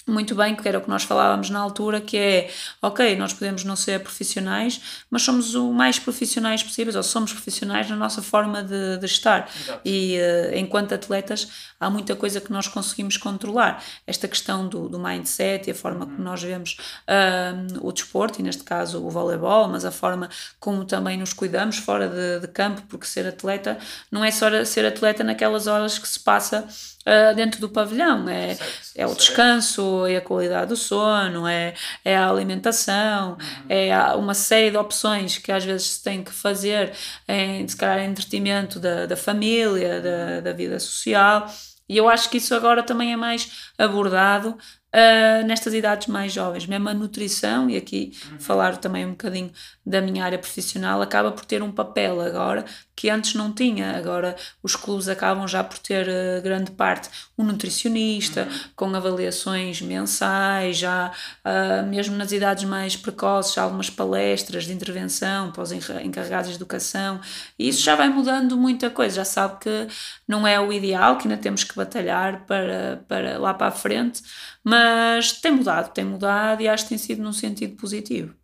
muito 0.06 0.34
bem, 0.34 0.54
que 0.54 0.68
era 0.68 0.78
o 0.78 0.80
que 0.80 0.88
nós 0.88 1.02
falávamos 1.02 1.48
na 1.48 1.58
altura, 1.58 2.00
que 2.00 2.16
é, 2.16 2.50
ok, 2.82 3.16
nós 3.16 3.32
podemos 3.32 3.64
não 3.64 3.74
ser 3.74 4.00
profissionais, 4.00 4.80
mas 5.10 5.22
somos 5.22 5.54
o 5.54 5.72
mais 5.72 5.98
profissionais 5.98 6.62
possíveis, 6.62 6.94
ou 6.94 7.02
somos 7.02 7.32
profissionais 7.32 7.88
na 7.88 7.96
nossa 7.96 8.20
forma 8.20 8.62
de, 8.62 8.98
de 8.98 9.06
estar. 9.06 9.48
Exato. 9.62 9.80
E 9.84 10.18
uh, 10.18 10.58
enquanto 10.58 10.94
atletas, 10.94 11.48
há 11.80 11.88
muita 11.88 12.14
coisa 12.14 12.40
que 12.40 12.52
nós 12.52 12.68
conseguimos 12.68 13.16
controlar. 13.16 13.82
Esta 14.06 14.28
questão 14.28 14.68
do, 14.68 14.88
do 14.88 14.98
mindset 14.98 15.68
e 15.68 15.70
a 15.70 15.74
forma 15.74 16.04
uhum. 16.04 16.10
como 16.12 16.22
nós 16.22 16.42
vemos 16.42 16.76
uh, 17.08 17.86
o 17.86 17.90
desporto, 17.90 18.40
e 18.40 18.42
neste 18.42 18.62
caso 18.62 19.02
o 19.02 19.10
voleibol, 19.10 19.68
mas 19.68 19.84
a 19.84 19.90
forma 19.90 20.28
como 20.60 20.84
também 20.84 21.16
nos 21.16 21.32
cuidamos 21.32 21.78
fora 21.78 22.08
de, 22.08 22.40
de 22.40 22.48
campo, 22.48 22.82
porque 22.88 23.06
ser 23.06 23.26
atleta 23.26 23.78
não 24.10 24.24
é 24.24 24.30
só 24.30 24.64
ser 24.64 24.84
atleta 24.84 25.24
naquelas 25.24 25.66
horas 25.66 25.98
que 25.98 26.06
se 26.06 26.20
passa 26.20 26.68
uh, 27.06 27.34
dentro 27.34 27.60
do 27.60 27.68
pavilhão. 27.68 28.28
É, 28.28 28.54
certo, 28.54 28.90
é 28.96 29.06
o 29.06 29.14
descanso, 29.14 30.06
é 30.06 30.16
a 30.16 30.20
qualidade 30.20 30.68
do 30.68 30.76
sono, 30.76 31.46
é, 31.46 31.74
é 32.04 32.16
a 32.16 32.28
alimentação, 32.28 33.32
uhum. 33.32 33.66
é 33.68 33.96
uma 34.14 34.34
série 34.34 34.70
de 34.70 34.76
opções 34.76 35.38
que 35.38 35.52
às 35.52 35.64
vezes 35.64 35.86
se 35.88 36.02
tem 36.02 36.22
que 36.22 36.32
fazer 36.32 36.92
em, 37.28 37.66
se 37.66 37.76
calhar, 37.76 38.04
entretenimento 38.04 38.78
da, 38.78 39.06
da 39.06 39.16
família, 39.16 40.00
da, 40.00 40.40
da 40.40 40.52
vida 40.52 40.78
social. 40.78 41.46
E 41.86 41.96
eu 41.98 42.08
acho 42.08 42.30
que 42.30 42.38
isso 42.38 42.54
agora 42.54 42.82
também 42.82 43.12
é 43.12 43.16
mais 43.16 43.70
abordado 43.76 44.50
uh, 44.94 45.46
nestas 45.46 45.74
idades 45.74 46.06
mais 46.06 46.32
jovens. 46.32 46.66
Mesmo 46.66 46.88
a 46.88 46.94
nutrição, 46.94 47.68
e 47.68 47.76
aqui 47.76 48.12
uhum. 48.30 48.38
falar 48.38 48.76
também 48.78 49.04
um 49.04 49.10
bocadinho 49.10 49.52
da 49.84 50.00
minha 50.00 50.24
área 50.24 50.38
profissional, 50.38 51.02
acaba 51.02 51.32
por 51.32 51.44
ter 51.44 51.62
um 51.62 51.72
papel 51.72 52.20
agora 52.20 52.64
que 52.96 53.10
antes 53.10 53.34
não 53.34 53.52
tinha. 53.52 53.96
Agora 53.96 54.36
os 54.62 54.76
clubes 54.76 55.08
acabam 55.08 55.46
já 55.48 55.64
por 55.64 55.78
ter 55.78 56.06
uh, 56.08 56.42
grande 56.42 56.70
parte 56.70 57.08
um 57.36 57.44
nutricionista, 57.44 58.42
uhum. 58.42 58.58
com 58.76 58.94
avaliações 58.94 59.80
mensais, 59.82 60.78
já 60.78 61.10
uh, 61.44 61.86
mesmo 61.86 62.16
nas 62.16 62.30
idades 62.32 62.64
mais 62.64 62.96
precoces, 62.96 63.58
algumas 63.58 63.90
palestras 63.90 64.64
de 64.64 64.72
intervenção 64.72 65.50
para 65.50 65.62
os 65.62 65.72
encarregados 65.72 66.50
de 66.50 66.56
educação, 66.56 67.20
e 67.58 67.68
isso 67.68 67.82
já 67.82 67.96
vai 67.96 68.08
mudando 68.08 68.56
muita 68.56 68.88
coisa. 68.90 69.16
Já 69.16 69.24
sabe 69.24 69.58
que 69.60 69.88
não 70.28 70.46
é 70.46 70.60
o 70.60 70.72
ideal, 70.72 71.18
que 71.18 71.26
ainda 71.28 71.40
temos 71.40 71.64
que 71.64 71.74
batalhar 71.74 72.44
para, 72.46 73.04
para 73.08 73.38
lá 73.38 73.52
para 73.52 73.68
a 73.68 73.72
frente, 73.72 74.22
mas 74.62 75.32
tem 75.32 75.52
mudado, 75.52 75.92
tem 75.92 76.04
mudado 76.04 76.62
e 76.62 76.68
acho 76.68 76.84
que 76.84 76.90
tem 76.90 76.98
sido 76.98 77.22
num 77.22 77.32
sentido 77.32 77.76
positivo. 77.76 78.34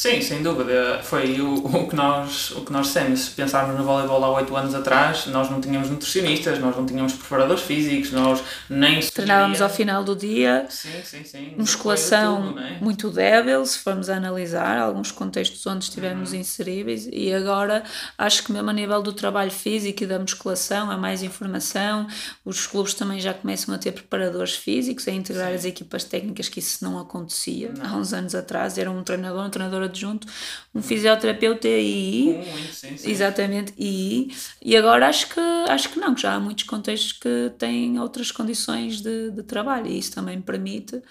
Sim, 0.00 0.22
sem 0.22 0.42
dúvida. 0.42 1.02
Foi 1.02 1.38
o, 1.42 1.56
o, 1.76 1.86
que 1.86 1.94
nós, 1.94 2.52
o 2.52 2.62
que 2.62 2.72
nós 2.72 2.86
dissemos. 2.86 3.20
Se 3.20 3.30
pensarmos 3.32 3.76
no 3.76 3.84
voleibol 3.84 4.24
há 4.24 4.30
8 4.30 4.56
anos 4.56 4.74
atrás, 4.74 5.26
nós 5.26 5.50
não 5.50 5.60
tínhamos 5.60 5.90
nutricionistas, 5.90 6.58
nós 6.58 6.74
não 6.74 6.86
tínhamos 6.86 7.12
preparadores 7.12 7.62
físicos, 7.62 8.10
nós 8.10 8.42
nem 8.70 9.00
Treinávamos 9.00 9.60
ao 9.60 9.68
final 9.68 10.02
do 10.02 10.16
dia. 10.16 10.64
Sim, 10.70 11.02
sim, 11.04 11.24
sim. 11.24 11.54
Musculação 11.54 12.54
tudo, 12.54 12.60
é? 12.60 12.78
muito 12.80 13.10
débil, 13.10 13.66
se 13.66 13.78
formos 13.78 14.08
a 14.08 14.16
analisar 14.16 14.78
alguns 14.78 15.12
contextos 15.12 15.66
onde 15.66 15.84
estivemos 15.84 16.32
uhum. 16.32 16.38
inseríveis. 16.38 17.06
E 17.12 17.30
agora 17.34 17.84
acho 18.16 18.42
que 18.42 18.52
mesmo 18.52 18.70
a 18.70 18.72
nível 18.72 19.02
do 19.02 19.12
trabalho 19.12 19.50
físico 19.50 20.02
e 20.02 20.06
da 20.06 20.18
musculação 20.18 20.90
há 20.90 20.96
mais 20.96 21.22
informação. 21.22 22.06
Os 22.42 22.66
clubes 22.66 22.94
também 22.94 23.20
já 23.20 23.34
começam 23.34 23.74
a 23.74 23.76
ter 23.76 23.92
preparadores 23.92 24.54
físicos, 24.54 25.06
a 25.06 25.10
integrar 25.10 25.50
sim. 25.50 25.56
as 25.56 25.64
equipas 25.66 26.04
técnicas, 26.04 26.48
que 26.48 26.60
isso 26.60 26.82
não 26.82 26.98
acontecia 26.98 27.70
não. 27.76 27.84
há 27.84 27.96
uns 27.98 28.14
anos 28.14 28.34
atrás. 28.34 28.78
Era 28.78 28.90
um 28.90 29.02
treinador, 29.02 29.44
um 29.44 29.50
treinador 29.50 29.89
adjunto, 29.90 30.26
um 30.74 30.80
fisioterapeuta 30.80 31.68
e 31.68 32.40
sim, 32.72 32.96
sim. 32.96 33.10
exatamente 33.10 33.74
e 33.78 34.28
e 34.62 34.76
agora 34.76 35.08
acho 35.08 35.28
que 35.28 35.40
acho 35.68 35.90
que 35.90 35.98
não 35.98 36.14
que 36.14 36.22
já 36.22 36.34
há 36.34 36.40
muitos 36.40 36.64
contextos 36.64 37.12
que 37.12 37.52
têm 37.58 37.98
outras 37.98 38.30
condições 38.30 39.00
de, 39.00 39.30
de 39.30 39.42
trabalho 39.42 39.86
e 39.86 39.98
isso 39.98 40.12
também 40.12 40.40
permite 40.40 41.02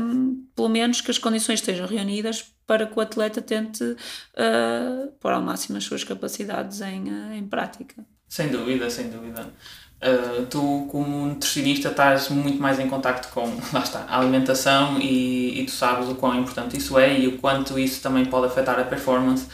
um, 0.00 0.46
pelo 0.56 0.68
menos 0.68 1.00
que 1.00 1.10
as 1.10 1.18
condições 1.18 1.60
estejam 1.60 1.86
reunidas 1.86 2.52
para 2.66 2.86
que 2.86 2.98
o 2.98 3.00
atleta 3.00 3.42
tente 3.42 3.84
uh, 3.84 5.12
pôr 5.20 5.32
ao 5.32 5.42
máximo 5.42 5.76
as 5.78 5.84
suas 5.84 6.04
capacidades 6.04 6.80
em, 6.80 7.04
uh, 7.04 7.32
em 7.32 7.46
prática. 7.46 8.04
Sem 8.28 8.48
dúvida, 8.48 8.88
sem 8.88 9.10
dúvida. 9.10 9.52
Uh, 10.02 10.46
tu, 10.46 10.88
como 10.90 11.26
nutricionista, 11.26 11.90
estás 11.90 12.28
muito 12.28 12.60
mais 12.60 12.80
em 12.80 12.88
contacto 12.88 13.28
com 13.28 13.42
lá 13.72 13.80
está, 13.84 14.04
a 14.08 14.18
alimentação 14.18 14.98
e, 14.98 15.60
e 15.60 15.64
tu 15.64 15.70
sabes 15.70 16.08
o 16.08 16.16
quão 16.16 16.34
importante 16.40 16.76
isso 16.76 16.98
é 16.98 17.20
e 17.20 17.28
o 17.28 17.38
quanto 17.38 17.78
isso 17.78 18.02
também 18.02 18.24
pode 18.24 18.46
afetar 18.46 18.80
a 18.80 18.82
performance. 18.82 19.46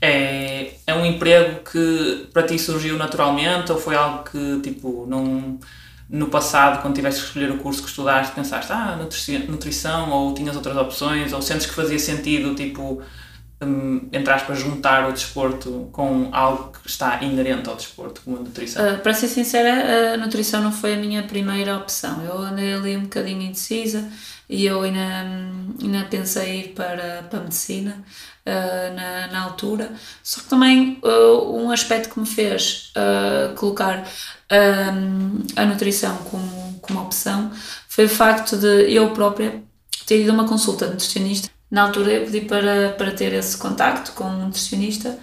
É, 0.00 0.74
é 0.86 0.94
um 0.94 1.04
emprego 1.04 1.60
que 1.68 2.28
para 2.32 2.44
ti 2.44 2.56
surgiu 2.56 2.96
naturalmente 2.96 3.72
ou 3.72 3.80
foi 3.80 3.96
algo 3.96 4.22
que 4.30 4.60
tipo 4.62 5.06
não, 5.08 5.58
no 6.08 6.28
passado, 6.28 6.82
quando 6.82 6.94
tiveste 6.94 7.20
que 7.22 7.26
escolher 7.26 7.50
o 7.50 7.58
curso 7.58 7.82
que 7.82 7.88
estudaste, 7.88 8.32
pensaste, 8.34 8.72
ah, 8.72 8.96
nutrição 9.48 10.10
ou 10.10 10.34
tinhas 10.34 10.54
outras 10.54 10.76
opções 10.76 11.32
ou 11.32 11.42
sentes 11.42 11.66
que 11.66 11.74
fazia 11.74 11.98
sentido 11.98 12.54
tipo 12.54 13.02
um, 13.62 14.08
entre 14.12 14.32
aspas, 14.32 14.58
juntar 14.58 15.08
o 15.08 15.12
desporto 15.12 15.88
com 15.92 16.28
algo 16.32 16.72
que 16.72 16.88
está 16.88 17.22
inerente 17.22 17.68
ao 17.68 17.76
desporto, 17.76 18.20
como 18.22 18.36
a 18.36 18.40
nutrição? 18.40 18.94
Uh, 18.94 18.98
para 18.98 19.14
ser 19.14 19.28
sincera, 19.28 20.14
a 20.14 20.16
nutrição 20.18 20.62
não 20.62 20.72
foi 20.72 20.94
a 20.94 20.96
minha 20.96 21.22
primeira 21.22 21.76
opção. 21.76 22.22
Eu 22.22 22.38
andei 22.38 22.74
ali 22.74 22.96
um 22.96 23.04
bocadinho 23.04 23.40
indecisa 23.40 24.06
e 24.48 24.66
eu 24.66 24.82
ainda, 24.82 25.26
ainda 25.82 26.04
pensei 26.04 26.60
ir 26.60 26.68
para, 26.74 27.24
para 27.30 27.40
a 27.40 27.42
medicina 27.42 28.04
uh, 28.44 28.94
na, 28.94 29.26
na 29.28 29.42
altura. 29.42 29.90
Só 30.22 30.42
que 30.42 30.48
também 30.48 31.00
uh, 31.02 31.56
um 31.56 31.70
aspecto 31.70 32.12
que 32.12 32.20
me 32.20 32.26
fez 32.26 32.92
colocar 33.56 34.04
a 35.56 35.64
nutrição 35.64 36.16
como, 36.30 36.78
como 36.80 37.00
opção 37.00 37.50
foi 37.88 38.04
o 38.04 38.08
facto 38.08 38.56
de 38.56 38.92
eu 38.92 39.10
própria 39.10 39.62
ter 40.06 40.20
ido 40.20 40.30
a 40.30 40.34
uma 40.34 40.46
consulta 40.46 40.86
nutricionista 40.86 41.48
na 41.70 41.82
altura 41.82 42.12
eu 42.12 42.24
pedi 42.24 42.42
para, 42.42 42.90
para 42.90 43.10
ter 43.10 43.32
esse 43.32 43.56
contacto 43.56 44.12
com 44.12 44.24
um 44.24 44.46
nutricionista 44.46 45.18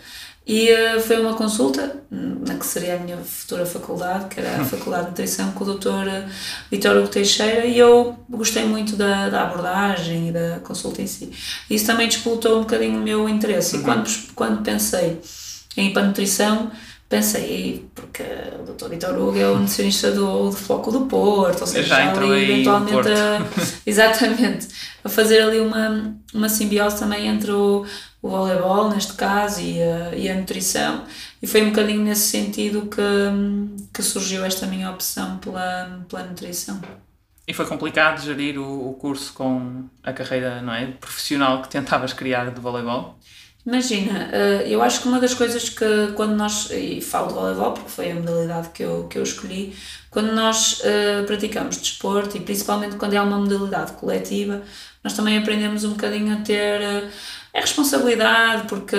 e 0.46 0.70
uh, 0.74 1.00
foi 1.00 1.22
uma 1.22 1.36
consulta 1.36 2.04
na 2.12 2.56
que 2.56 2.66
seria 2.66 2.96
a 2.96 3.00
minha 3.00 3.18
futura 3.18 3.66
faculdade, 3.66 4.26
que 4.28 4.42
era 4.42 4.62
a 4.62 4.66
Faculdade 4.66 5.04
de 5.04 5.10
Nutrição, 5.12 5.52
com 5.54 5.64
o 5.64 5.74
Dr. 5.74 6.28
Vitor 6.70 6.98
Hugo 6.98 7.08
Teixeira, 7.08 7.66
e 7.66 7.80
eu 7.80 8.18
gostei 8.30 8.66
muito 8.66 8.98
da, 8.98 9.30
da 9.30 9.44
abordagem 9.44 10.28
e 10.28 10.32
da 10.34 10.60
consulta 10.60 11.02
em 11.02 11.08
si. 11.08 11.32
Isso 11.70 11.86
também 11.86 12.10
despoltou 12.10 12.58
um 12.58 12.62
bocadinho 12.62 13.00
o 13.00 13.02
meu 13.02 13.30
interesse. 13.30 13.76
Uhum. 13.76 13.82
E 13.82 13.86
quando, 13.86 14.10
quando 14.36 14.64
pensei 14.64 15.22
em 15.78 15.88
ir 15.88 15.94
para 15.94 16.04
a 16.04 16.08
nutrição, 16.08 16.70
pensei, 17.14 17.88
porque 17.94 18.24
o 18.60 18.74
Dr. 18.74 18.90
Vitor 18.90 19.16
Hugo 19.16 19.38
é 19.38 19.48
o 19.48 19.60
nutricionista 19.60 20.12
do, 20.12 20.50
do 20.50 20.52
Floco 20.52 20.92
do 20.92 21.02
Porto, 21.02 21.62
ou 21.62 21.68
seja, 21.68 21.88
já 21.88 22.12
ali 22.12 22.44
eventualmente 22.44 23.08
a, 23.10 23.46
exatamente, 23.86 24.68
a 25.04 25.10
fazer 25.10 25.42
ali 25.44 25.60
uma, 25.60 26.18
uma 26.34 26.50
simbiose 26.50 26.98
também 26.98 27.28
entre 27.28 27.52
o, 27.52 27.86
o 28.20 28.30
voleibol, 28.30 28.90
neste 28.90 29.14
caso, 29.14 29.62
e 29.62 29.80
a, 29.80 30.16
e 30.16 30.28
a 30.28 30.34
nutrição. 30.34 31.04
E 31.40 31.46
foi 31.46 31.62
um 31.62 31.70
bocadinho 31.70 32.02
nesse 32.02 32.30
sentido 32.30 32.88
que, 32.88 33.02
que 33.94 34.02
surgiu 34.02 34.44
esta 34.44 34.66
minha 34.66 34.90
opção 34.90 35.38
pela, 35.38 36.04
pela 36.10 36.24
nutrição. 36.24 36.82
E 37.48 37.54
foi 37.54 37.68
complicado 37.68 38.24
gerir 38.24 38.58
o, 38.58 38.90
o 38.90 38.94
curso 38.96 39.34
com 39.34 39.84
a 40.02 40.12
carreira 40.12 40.64
não 40.64 40.74
é, 40.74 40.88
profissional 40.88 41.62
que 41.62 41.70
tentavas 41.70 42.12
criar 42.12 42.50
de 42.50 42.60
voleibol? 42.60 43.20
Imagina, 43.66 44.30
eh, 44.34 44.66
eu 44.68 44.82
acho 44.82 45.02
que 45.02 45.08
uma 45.08 45.22
das 45.22 45.34
coisas 45.34 45.70
que 45.70 46.12
quando 46.16 46.36
nós, 46.36 46.70
e 46.70 47.00
falo 47.00 47.28
de 47.30 47.34
voleibol 47.34 47.72
porque 47.72 47.90
foi 47.90 48.12
a 48.12 48.16
modalidade 48.16 48.70
que 48.70 48.84
eu, 48.84 49.08
que 49.10 49.18
eu 49.18 49.24
escolhi, 49.24 49.74
quando 50.14 50.32
nós 50.34 50.82
uh, 50.82 51.26
praticamos 51.26 51.78
desporto 51.78 52.38
e 52.38 52.40
principalmente 52.42 52.98
quando 52.98 53.14
é 53.14 53.22
uma 53.22 53.40
modalidade 53.40 53.94
coletiva, 53.94 54.62
nós 55.04 55.14
também 55.14 55.38
aprendemos 55.38 55.84
um 55.84 55.92
bocadinho 55.92 56.34
a 56.34 56.42
ter 56.42 56.82
uh, 56.82 57.10
a 57.54 57.60
responsabilidade, 57.62 58.68
porque 58.68 58.96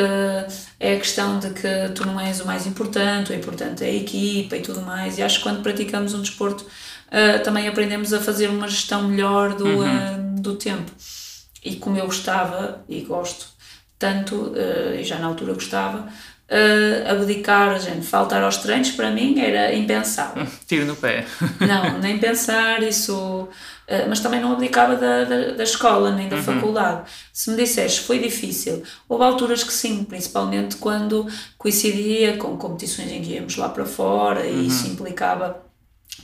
é 0.80 0.94
a 0.94 0.98
questão 0.98 1.38
de 1.38 1.50
que 1.50 1.68
tu 1.94 2.06
não 2.06 2.18
és 2.18 2.40
o 2.40 2.46
mais 2.46 2.66
importante, 2.66 3.32
o 3.32 3.34
importante 3.34 3.84
é 3.84 3.88
a 3.88 3.94
equipa 3.94 4.56
e 4.56 4.60
tudo 4.60 4.80
mais, 4.80 5.18
e 5.18 5.22
acho 5.22 5.38
que 5.38 5.42
quando 5.44 5.62
praticamos 5.62 6.14
um 6.14 6.20
desporto 6.20 6.64
uh, 6.64 7.42
também 7.44 7.68
aprendemos 7.68 8.12
a 8.12 8.18
fazer 8.18 8.48
uma 8.48 8.66
gestão 8.66 9.06
melhor 9.06 9.54
do, 9.54 9.66
uhum. 9.66 10.34
do 10.36 10.56
tempo. 10.56 10.90
E 11.64 11.76
como 11.76 11.96
eu 11.96 12.06
gostava 12.06 12.84
e 12.88 13.00
gosto 13.02 13.53
tanto, 13.98 14.34
uh, 14.34 14.94
e 14.98 15.04
já 15.04 15.18
na 15.18 15.26
altura 15.26 15.54
gostava, 15.54 16.08
uh, 16.50 17.10
abdicar, 17.10 17.80
gente, 17.80 18.06
faltar 18.06 18.42
aos 18.42 18.58
treinos 18.58 18.90
para 18.90 19.10
mim 19.10 19.40
era 19.40 19.74
impensável. 19.74 20.46
Tiro 20.66 20.86
no 20.86 20.96
pé. 20.96 21.24
não, 21.60 21.98
nem 21.98 22.18
pensar, 22.18 22.82
isso. 22.82 23.48
Uh, 23.86 24.08
mas 24.08 24.20
também 24.20 24.40
não 24.40 24.52
abdicava 24.52 24.96
da, 24.96 25.24
da, 25.24 25.52
da 25.52 25.62
escola 25.62 26.10
nem 26.10 26.28
da 26.28 26.36
uhum. 26.36 26.42
faculdade. 26.42 27.10
Se 27.32 27.50
me 27.50 27.56
disseste 27.56 28.00
foi 28.00 28.18
difícil, 28.18 28.82
houve 29.08 29.24
alturas 29.24 29.62
que 29.62 29.72
sim, 29.72 30.04
principalmente 30.04 30.76
quando 30.76 31.26
coincidia 31.58 32.36
com 32.38 32.56
competições 32.56 33.12
em 33.12 33.20
que 33.20 33.32
íamos 33.32 33.56
lá 33.56 33.68
para 33.68 33.84
fora 33.84 34.40
uhum. 34.40 34.62
e 34.62 34.66
isso 34.68 34.86
implicava 34.86 35.62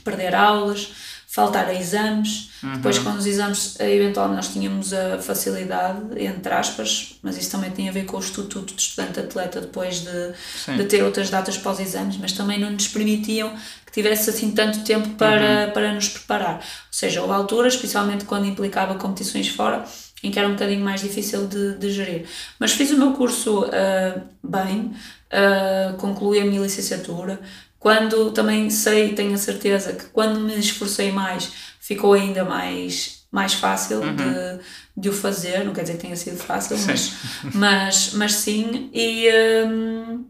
perder 0.03 0.33
aulas 0.33 0.91
faltar 1.31 1.65
a 1.69 1.73
exames. 1.73 2.51
Uhum. 2.61 2.73
Depois, 2.73 2.99
com 2.99 3.09
os 3.11 3.25
exames, 3.25 3.79
eh, 3.79 3.95
eventualmente 3.95 4.35
nós 4.35 4.53
tínhamos 4.53 4.93
a 4.93 5.17
facilidade, 5.17 6.21
entre 6.21 6.53
aspas, 6.53 7.17
mas 7.23 7.37
isso 7.37 7.49
também 7.49 7.71
tem 7.71 7.87
a 7.87 7.91
ver 7.91 8.05
com 8.05 8.17
o 8.17 8.19
estatuto 8.19 8.75
de 8.75 8.81
estudante-atleta, 8.81 9.61
depois 9.61 10.01
de, 10.01 10.77
de 10.77 10.83
ter 10.83 11.01
outras 11.03 11.29
datas 11.29 11.57
para 11.57 11.71
os 11.71 11.79
exames, 11.79 12.17
mas 12.17 12.33
também 12.33 12.59
não 12.59 12.69
nos 12.69 12.89
permitiam 12.89 13.55
que 13.85 13.93
tivesse 13.93 14.29
assim 14.29 14.51
tanto 14.51 14.83
tempo 14.83 15.07
para, 15.11 15.67
uhum. 15.67 15.71
para 15.71 15.93
nos 15.93 16.09
preparar. 16.09 16.55
Ou 16.55 16.61
seja, 16.91 17.21
houve 17.21 17.33
alturas, 17.33 17.75
especialmente 17.75 18.25
quando 18.25 18.45
implicava 18.45 18.95
competições 18.95 19.47
fora, 19.47 19.85
em 20.21 20.31
que 20.31 20.37
era 20.37 20.49
um 20.49 20.51
bocadinho 20.51 20.83
mais 20.83 20.99
difícil 20.99 21.47
de, 21.47 21.75
de 21.75 21.91
gerir. 21.91 22.25
Mas 22.59 22.73
fiz 22.73 22.91
o 22.91 22.97
meu 22.97 23.13
curso 23.13 23.63
uh, 23.63 24.21
bem, 24.43 24.93
uh, 25.31 25.95
concluí 25.97 26.41
a 26.41 26.45
minha 26.45 26.61
licenciatura, 26.61 27.39
quando 27.81 28.29
também 28.29 28.69
sei, 28.69 29.15
tenho 29.15 29.33
a 29.33 29.37
certeza 29.37 29.93
que 29.93 30.05
quando 30.05 30.39
me 30.39 30.53
esforcei 30.59 31.11
mais, 31.11 31.51
ficou 31.79 32.13
ainda 32.13 32.45
mais, 32.45 33.25
mais 33.31 33.55
fácil 33.55 34.01
uhum. 34.01 34.15
de, 34.15 34.59
de 34.95 35.09
o 35.09 35.11
fazer. 35.11 35.65
Não 35.65 35.73
quer 35.73 35.81
dizer 35.81 35.93
que 35.93 36.01
tenha 36.03 36.15
sido 36.15 36.37
fácil, 36.37 36.77
sim. 36.77 36.85
Mas, 36.85 37.11
mas, 37.55 38.13
mas 38.13 38.33
sim. 38.35 38.91
E 38.93 39.27
um, 39.65 40.23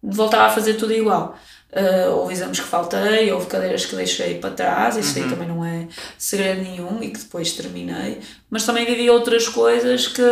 voltava 0.00 0.44
a 0.44 0.50
fazer 0.50 0.74
tudo 0.74 0.92
igual. 0.92 1.36
Uh, 1.72 2.12
houve 2.18 2.34
exames 2.34 2.60
que 2.60 2.66
faltei, 2.66 3.32
houve 3.32 3.46
cadeiras 3.48 3.84
que 3.84 3.96
deixei 3.96 4.38
para 4.38 4.54
trás, 4.54 4.96
isso 4.96 5.18
uhum. 5.18 5.24
aí 5.24 5.30
também 5.30 5.48
não 5.48 5.64
é 5.64 5.88
segredo 6.16 6.62
nenhum 6.62 7.02
e 7.02 7.10
que 7.10 7.18
depois 7.18 7.50
terminei. 7.52 8.20
Mas 8.48 8.64
também 8.64 8.86
vivi 8.86 9.10
outras 9.10 9.48
coisas 9.48 10.06
que, 10.06 10.22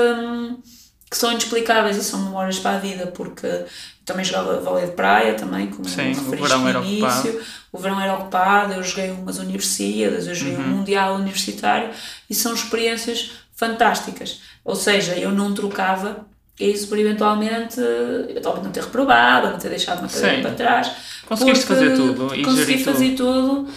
que 1.11 1.17
são 1.17 1.33
inexplicáveis 1.33 1.97
e 1.97 2.05
são 2.05 2.23
memórias 2.23 2.61
para 2.61 2.77
a 2.77 2.79
vida, 2.79 3.09
porque 3.09 3.65
também 4.11 4.25
jogava 4.25 4.61
vôlei 4.61 4.87
de 4.87 4.93
praia 4.93 5.35
também, 5.35 5.69
como 5.69 5.89
Sim, 5.89 6.13
o 6.13 6.31
verão 6.31 6.69
era 6.69 6.81
início. 6.81 7.31
Ocupado. 7.31 7.61
O 7.73 7.79
verão 7.79 8.01
era 8.01 8.15
ocupado, 8.15 8.73
eu 8.75 8.83
joguei 8.83 9.11
umas 9.11 9.39
universidades, 9.39 10.27
eu 10.27 10.35
joguei 10.35 10.57
uhum. 10.57 10.63
um 10.63 10.69
mundial 10.79 11.15
universitário 11.15 11.91
e 12.29 12.35
são 12.35 12.53
experiências 12.53 13.33
fantásticas. 13.55 14.41
Ou 14.65 14.75
seja, 14.75 15.15
eu 15.15 15.31
não 15.31 15.55
trocava 15.55 16.27
isso 16.59 16.89
por 16.89 16.99
eventualmente, 16.99 17.81
eventualmente 18.29 18.65
não 18.65 18.73
ter 18.73 18.83
reprovado, 18.83 19.51
não 19.51 19.59
ter 19.59 19.69
deixado 19.69 20.01
uma 20.01 20.09
cadeira 20.09 20.43
para 20.43 20.51
trás. 20.53 20.91
Conseguiste 21.27 21.65
fazer 21.65 21.95
tudo 21.97 22.35
e 22.35 22.43
consegui 22.43 22.83
fazer 22.83 23.11
tudo. 23.11 23.67
tudo 23.67 23.71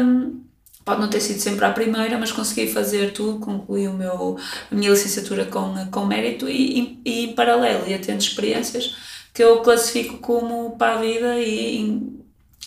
um, 0.00 0.40
pode 0.84 1.00
não 1.00 1.08
ter 1.08 1.20
sido 1.20 1.38
sempre 1.40 1.64
a 1.64 1.70
primeira, 1.70 2.18
mas 2.18 2.32
consegui 2.32 2.72
fazer 2.72 3.12
tudo, 3.12 3.38
concluí 3.38 3.86
o 3.86 3.92
meu, 3.92 4.36
a 4.70 4.74
minha 4.74 4.90
licenciatura 4.90 5.44
com, 5.44 5.74
com 5.90 6.04
mérito 6.04 6.48
e, 6.48 6.80
e, 6.80 7.00
e 7.04 7.24
em 7.26 7.32
paralelo 7.34 7.88
ia 7.88 7.98
tendo 7.98 8.20
experiências 8.20 8.96
que 9.36 9.44
eu 9.44 9.58
classifico 9.58 10.16
como 10.16 10.78
para 10.78 10.94
a 10.94 10.96
vida 10.96 11.38
e 11.38 12.02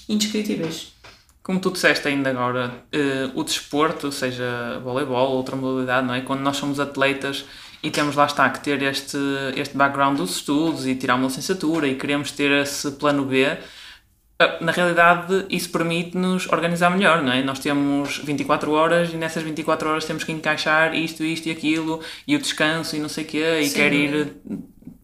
indescritíveis. 0.08 0.93
Como 1.41 1.60
tu 1.60 1.71
disseste 1.71 2.08
ainda 2.08 2.29
agora, 2.29 2.71
uh, 2.93 3.39
o 3.39 3.43
desporto, 3.43 4.12
seja 4.12 4.79
voleibol 4.84 5.32
ou 5.32 5.38
outra 5.38 5.55
modalidade, 5.55 6.05
não 6.05 6.13
é? 6.13 6.21
Quando 6.21 6.41
nós 6.41 6.58
somos 6.58 6.79
atletas 6.79 7.43
e 7.82 7.89
temos 7.89 8.15
lá 8.15 8.27
está 8.27 8.47
que 8.51 8.60
ter 8.60 8.84
este, 8.84 9.17
este 9.55 9.75
background 9.75 10.17
dos 10.17 10.36
estudos 10.36 10.86
e 10.86 10.93
tirar 10.93 11.15
uma 11.15 11.25
licenciatura 11.25 11.88
e 11.88 11.95
queremos 11.95 12.29
ter 12.29 12.51
esse 12.51 12.91
plano 12.91 13.25
B, 13.25 13.45
eh, 13.45 13.60
na 14.62 14.71
realidade 14.71 15.47
isso 15.49 15.71
permite-nos 15.71 16.47
organizar 16.51 16.91
melhor, 16.91 17.23
não 17.23 17.32
é? 17.32 17.41
Nós 17.41 17.58
temos 17.58 18.19
24 18.19 18.71
horas 18.71 19.12
e 19.12 19.17
nessas 19.17 19.41
24 19.41 19.89
horas 19.89 20.05
temos 20.05 20.23
que 20.23 20.32
encaixar 20.32 20.93
isto, 20.93 21.23
isto 21.23 21.47
e 21.47 21.51
aquilo 21.51 21.99
e 22.27 22.36
o 22.36 22.39
descanso 22.39 22.95
e 22.95 22.99
não 22.99 23.10
sei 23.10 23.23
o 23.23 23.27
quê 23.27 23.60
e 23.62 23.69
Sim. 23.69 23.75
quer 23.75 23.91
ir 23.91 24.38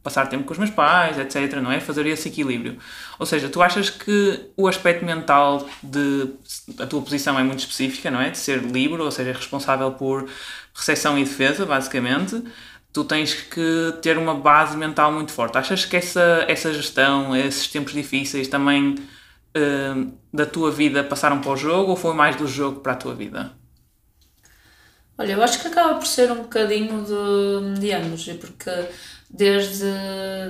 passar 0.05 0.27
tempo 0.27 0.43
com 0.43 0.53
os 0.53 0.59
meus 0.59 0.69
pais, 0.69 1.17
etc, 1.17 1.55
não 1.55 1.71
é? 1.71 1.79
Fazer 1.79 2.05
esse 2.05 2.29
equilíbrio. 2.29 2.77
Ou 3.17 3.25
seja, 3.25 3.49
tu 3.49 3.59
achas 3.59 3.89
que 3.89 4.51
o 4.55 4.67
aspecto 4.67 5.03
mental 5.03 5.67
de 5.81 6.29
a 6.79 6.85
tua 6.85 7.01
posição 7.01 7.39
é 7.39 7.43
muito 7.43 7.59
específica, 7.59 8.11
não 8.11 8.21
é? 8.21 8.29
De 8.29 8.37
ser 8.37 8.61
livre, 8.61 9.01
ou 9.01 9.09
seja, 9.09 9.33
responsável 9.33 9.91
por 9.93 10.29
recepção 10.75 11.17
e 11.17 11.23
defesa, 11.23 11.65
basicamente. 11.65 12.39
Tu 12.93 13.03
tens 13.03 13.33
que 13.33 13.95
ter 13.99 14.15
uma 14.19 14.35
base 14.35 14.77
mental 14.77 15.11
muito 15.11 15.31
forte. 15.31 15.57
Achas 15.57 15.85
que 15.85 15.97
essa, 15.97 16.45
essa 16.47 16.71
gestão, 16.71 17.35
esses 17.35 17.67
tempos 17.67 17.91
difíceis 17.91 18.47
também 18.47 18.95
uh, 19.57 20.13
da 20.31 20.45
tua 20.45 20.71
vida 20.71 21.03
passaram 21.03 21.41
para 21.41 21.51
o 21.51 21.57
jogo 21.57 21.89
ou 21.89 21.97
foi 21.97 22.13
mais 22.13 22.35
do 22.35 22.47
jogo 22.47 22.79
para 22.81 22.93
a 22.93 22.95
tua 22.95 23.15
vida? 23.15 23.53
Olha, 25.17 25.31
eu 25.31 25.41
acho 25.41 25.61
que 25.61 25.67
acaba 25.67 25.95
por 25.95 26.05
ser 26.05 26.31
um 26.31 26.43
bocadinho 26.43 27.03
de, 27.03 27.79
de 27.79 27.91
ambos, 27.93 28.25
porque 28.33 28.69
desde, 29.29 29.85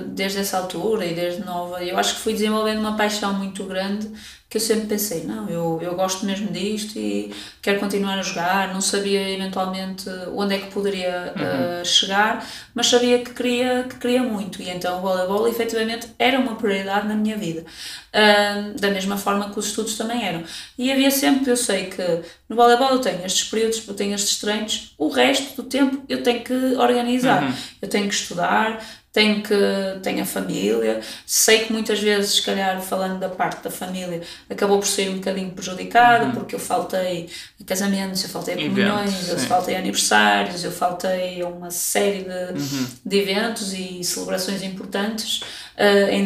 desde 0.08 0.40
essa 0.40 0.58
altura 0.58 1.06
e 1.06 1.14
desde 1.14 1.44
nova. 1.44 1.82
Eu 1.82 1.98
acho 1.98 2.14
que 2.14 2.20
fui 2.20 2.32
desenvolvendo 2.32 2.78
uma 2.78 2.96
paixão 2.96 3.32
muito 3.32 3.64
grande 3.64 4.10
que 4.48 4.58
eu 4.58 4.60
sempre 4.60 4.86
pensei, 4.86 5.24
não, 5.24 5.48
eu, 5.48 5.80
eu 5.82 5.96
gosto 5.96 6.24
mesmo 6.24 6.52
disto 6.52 6.96
e 6.96 7.34
quero 7.60 7.80
continuar 7.80 8.16
a 8.16 8.22
jogar, 8.22 8.72
não 8.72 8.80
sabia 8.80 9.28
eventualmente 9.28 10.08
onde 10.36 10.54
é 10.54 10.58
que 10.58 10.70
poderia 10.70 11.34
uhum. 11.36 11.82
uh, 11.82 11.84
chegar, 11.84 12.46
mas 12.72 12.86
sabia 12.86 13.18
que 13.18 13.32
queria, 13.34 13.86
que 13.88 13.96
queria 13.96 14.22
muito 14.22 14.62
e 14.62 14.70
então 14.70 14.98
o 14.98 15.00
voleibol 15.00 15.48
efetivamente 15.48 16.06
era 16.16 16.38
uma 16.38 16.54
prioridade 16.54 17.08
na 17.08 17.16
minha 17.16 17.36
vida, 17.36 17.62
uh, 17.62 18.80
da 18.80 18.88
mesma 18.90 19.16
forma 19.16 19.50
que 19.50 19.58
os 19.58 19.66
estudos 19.66 19.98
também 19.98 20.24
eram. 20.24 20.44
E 20.78 20.92
havia 20.92 21.10
sempre, 21.10 21.50
eu 21.50 21.56
sei 21.56 21.86
que 21.86 22.02
no 22.48 22.54
voleibol 22.54 22.90
eu 22.90 23.00
tenho 23.00 23.26
estes 23.26 23.48
períodos, 23.50 23.82
eu 23.86 23.94
tenho 23.94 24.14
estes 24.14 24.38
treinos, 24.38 24.94
o 24.96 25.08
resto 25.08 25.60
do 25.60 25.68
tempo 25.68 26.04
eu 26.08 26.22
tenho 26.22 26.44
que 26.44 26.54
organizar, 26.76 27.42
uhum. 27.42 27.54
eu 27.82 27.88
tenho 27.88 28.08
que 28.08 28.14
estudar, 28.14 28.80
tenho 29.16 29.42
que 29.42 29.54
tenho 30.02 30.22
a 30.22 30.26
família, 30.26 31.00
sei 31.24 31.60
que 31.60 31.72
muitas 31.72 31.98
vezes, 31.98 32.34
se 32.34 32.42
calhar 32.42 32.82
falando 32.82 33.18
da 33.18 33.30
parte 33.30 33.64
da 33.64 33.70
família, 33.70 34.20
acabou 34.50 34.78
por 34.78 34.86
ser 34.86 35.08
um 35.08 35.14
bocadinho 35.14 35.52
prejudicado, 35.52 36.26
uhum. 36.26 36.32
porque 36.32 36.54
eu 36.54 36.58
faltei 36.58 37.30
a 37.58 37.64
casamentos, 37.64 38.22
eu 38.22 38.28
faltei 38.28 38.52
a 38.52 38.56
comunhões, 38.58 39.30
eu 39.30 39.38
faltei 39.38 39.74
a 39.74 39.78
aniversários, 39.78 40.64
eu 40.64 40.70
faltei 40.70 41.40
a 41.40 41.48
uma 41.48 41.70
série 41.70 42.24
de, 42.24 42.60
uhum. 42.60 42.86
de 43.06 43.18
eventos 43.18 43.72
e 43.72 44.04
celebrações 44.04 44.62
importantes 44.62 45.40
uh, 45.78 46.10
em 46.10 46.22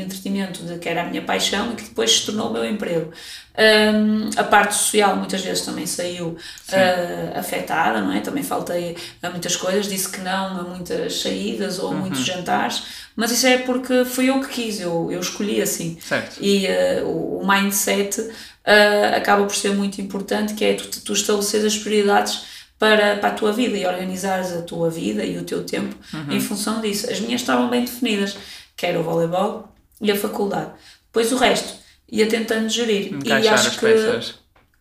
entretenimento 0.00 0.64
de 0.64 0.78
que 0.78 0.88
era 0.88 1.02
a 1.02 1.06
minha 1.06 1.22
paixão 1.22 1.72
e 1.72 1.76
que 1.76 1.84
depois 1.84 2.10
se 2.10 2.26
tornou 2.26 2.50
o 2.50 2.52
meu 2.52 2.64
emprego. 2.64 3.12
Um, 3.58 4.30
a 4.36 4.44
parte 4.44 4.76
social 4.76 5.16
muitas 5.16 5.40
vezes 5.42 5.64
também 5.64 5.84
saiu 5.84 6.28
uh, 6.28 7.38
afetada, 7.38 8.00
não 8.00 8.12
é? 8.12 8.20
Também 8.20 8.44
faltei 8.44 8.96
a 9.20 9.30
muitas 9.30 9.56
coisas, 9.56 9.88
disse 9.88 10.08
que 10.08 10.20
não 10.20 10.60
a 10.60 10.62
muitas 10.62 11.20
saídas 11.20 11.80
ou 11.80 11.88
a 11.88 11.90
uhum. 11.90 11.98
muitos 11.98 12.24
jantares, 12.24 12.84
mas 13.16 13.32
isso 13.32 13.46
é 13.48 13.58
porque 13.58 14.04
fui 14.04 14.30
eu 14.30 14.40
que 14.40 14.48
quis, 14.48 14.80
eu, 14.80 15.10
eu 15.10 15.18
escolhi 15.18 15.60
assim. 15.60 15.98
Certo. 16.00 16.38
E 16.40 16.66
uh, 16.66 17.40
o, 17.40 17.44
mindset 17.44 18.20
uh, 18.20 19.16
acaba 19.16 19.44
por 19.44 19.56
ser 19.56 19.72
muito 19.72 20.00
importante, 20.00 20.54
que 20.54 20.64
é 20.64 20.74
tu, 20.74 20.88
tu 21.00 21.12
estabelecer 21.12 21.66
as 21.66 21.76
prioridades 21.76 22.58
para, 22.78 23.16
para 23.16 23.30
a 23.30 23.32
tua 23.32 23.52
vida 23.52 23.76
e 23.76 23.84
organizares 23.84 24.52
a 24.52 24.62
tua 24.62 24.88
vida 24.88 25.24
e 25.24 25.36
o 25.36 25.42
teu 25.42 25.64
tempo 25.64 25.96
uhum. 26.14 26.32
em 26.32 26.40
função 26.40 26.80
disso. 26.80 27.10
As 27.10 27.18
minhas 27.18 27.40
estavam 27.40 27.68
bem 27.68 27.84
definidas, 27.84 28.36
que 28.78 28.86
era 28.86 28.98
o 28.98 29.02
voleibol 29.02 29.68
e 30.00 30.10
a 30.10 30.16
faculdade. 30.16 30.70
Depois 31.06 31.32
o 31.32 31.36
resto 31.36 31.74
ia 32.10 32.26
tentando 32.26 32.68
gerir. 32.68 33.12
Encaixar 33.12 33.42
e 33.42 33.48
acho 33.48 33.70
que 33.72 33.80
peças. 33.80 34.34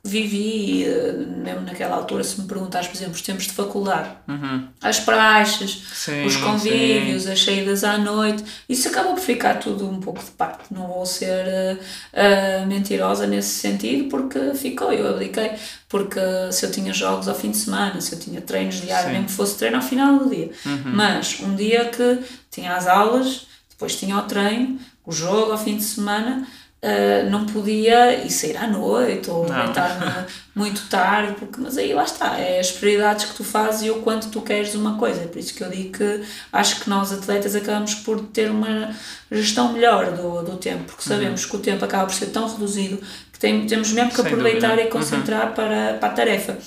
vivi, 0.06 0.86
eh, 0.86 1.14
mesmo 1.14 1.62
naquela 1.62 1.96
altura, 1.96 2.24
se 2.24 2.40
me 2.40 2.48
perguntares, 2.48 2.88
por 2.88 2.96
exemplo, 2.96 3.16
os 3.16 3.22
tempos 3.24 3.46
de 3.46 3.54
faculdade, 3.54 4.10
uhum. 4.28 4.68
as 4.82 5.00
praxes, 5.00 5.84
sim, 5.94 6.26
os 6.26 6.36
convívios, 6.36 7.24
sim. 7.24 7.32
as 7.32 7.44
saídas 7.44 7.84
à 7.84 7.98
noite, 7.98 8.44
isso 8.70 8.88
acabou 8.88 9.16
por 9.16 9.22
ficar 9.22 9.56
tudo 9.56 9.90
um 9.90 10.00
pouco 10.00 10.24
de 10.24 10.30
parte. 10.30 10.72
Não 10.72 10.88
vou 10.88 11.06
ser 11.06 11.46
uh, 11.48 12.64
uh, 12.64 12.68
mentirosa 12.68 13.26
nesse 13.26 13.50
sentido, 13.50 14.10
porque 14.10 14.54
ficou, 14.54 14.94
eu 14.94 15.10
abdiquei. 15.10 15.54
Porque 15.90 16.20
se 16.52 16.66
eu 16.66 16.72
tinha 16.72 16.94
jogos 16.94 17.28
ao 17.28 17.34
fim 17.34 17.50
de 17.50 17.58
semana, 17.58 18.00
se 18.00 18.14
eu 18.14 18.20
tinha 18.20 18.42
treinos 18.42 18.80
diários, 18.80 19.12
mesmo 19.12 19.26
que 19.26 19.32
fosse 19.32 19.58
treino 19.58 19.78
ao 19.78 19.82
final 19.82 20.20
do 20.20 20.30
dia, 20.30 20.52
uhum. 20.66 20.92
mas 20.94 21.40
um 21.42 21.56
dia 21.56 21.86
que 21.86 22.20
tinha 22.52 22.76
as 22.76 22.86
aulas, 22.88 23.48
depois 23.78 23.96
tinha 23.96 24.18
o 24.18 24.24
treino, 24.24 24.80
o 25.06 25.12
jogo 25.12 25.52
ao 25.52 25.58
fim 25.58 25.78
de 25.78 25.84
semana 25.84 26.48
Uh, 26.78 27.28
não 27.32 27.44
podia 27.48 28.24
ir 28.24 28.30
sair 28.30 28.56
à 28.56 28.68
noite 28.68 29.32
ou 29.32 29.46
estar 29.46 30.28
muito 30.54 30.88
tarde, 30.88 31.34
porque, 31.40 31.60
mas 31.60 31.76
aí 31.76 31.92
lá 31.92 32.04
está, 32.04 32.38
é 32.38 32.60
as 32.60 32.72
prioridades 32.72 33.26
que 33.26 33.34
tu 33.34 33.44
fazes 33.44 33.82
e 33.82 33.90
o 33.90 33.96
quanto 34.04 34.30
tu 34.30 34.42
queres 34.42 34.76
uma 34.76 34.96
coisa. 34.96 35.22
É 35.22 35.26
por 35.26 35.40
isso 35.40 35.56
que 35.56 35.64
eu 35.64 35.72
digo 35.72 35.98
que 35.98 36.22
acho 36.54 36.82
que 36.82 36.88
nós 36.88 37.12
atletas 37.12 37.56
acabamos 37.56 37.96
por 37.96 38.22
ter 38.28 38.52
uma 38.52 38.96
gestão 39.32 39.74
melhor 39.74 40.12
do, 40.12 40.44
do 40.44 40.58
tempo, 40.58 40.84
porque 40.84 41.02
uhum. 41.02 41.18
sabemos 41.18 41.44
uhum. 41.44 41.50
que 41.50 41.56
o 41.56 41.60
tempo 41.60 41.84
acaba 41.84 42.06
por 42.06 42.14
ser 42.14 42.28
tão 42.28 42.48
reduzido 42.48 43.02
que 43.34 43.40
tem, 43.40 43.66
temos 43.66 43.92
mesmo 43.92 44.12
que 44.12 44.18
Sem 44.18 44.28
aproveitar 44.28 44.70
dúvida. 44.70 44.88
e 44.88 44.92
concentrar 44.92 45.48
uhum. 45.48 45.54
para, 45.56 45.94
para 45.96 46.10
a 46.10 46.14
tarefa. 46.14 46.60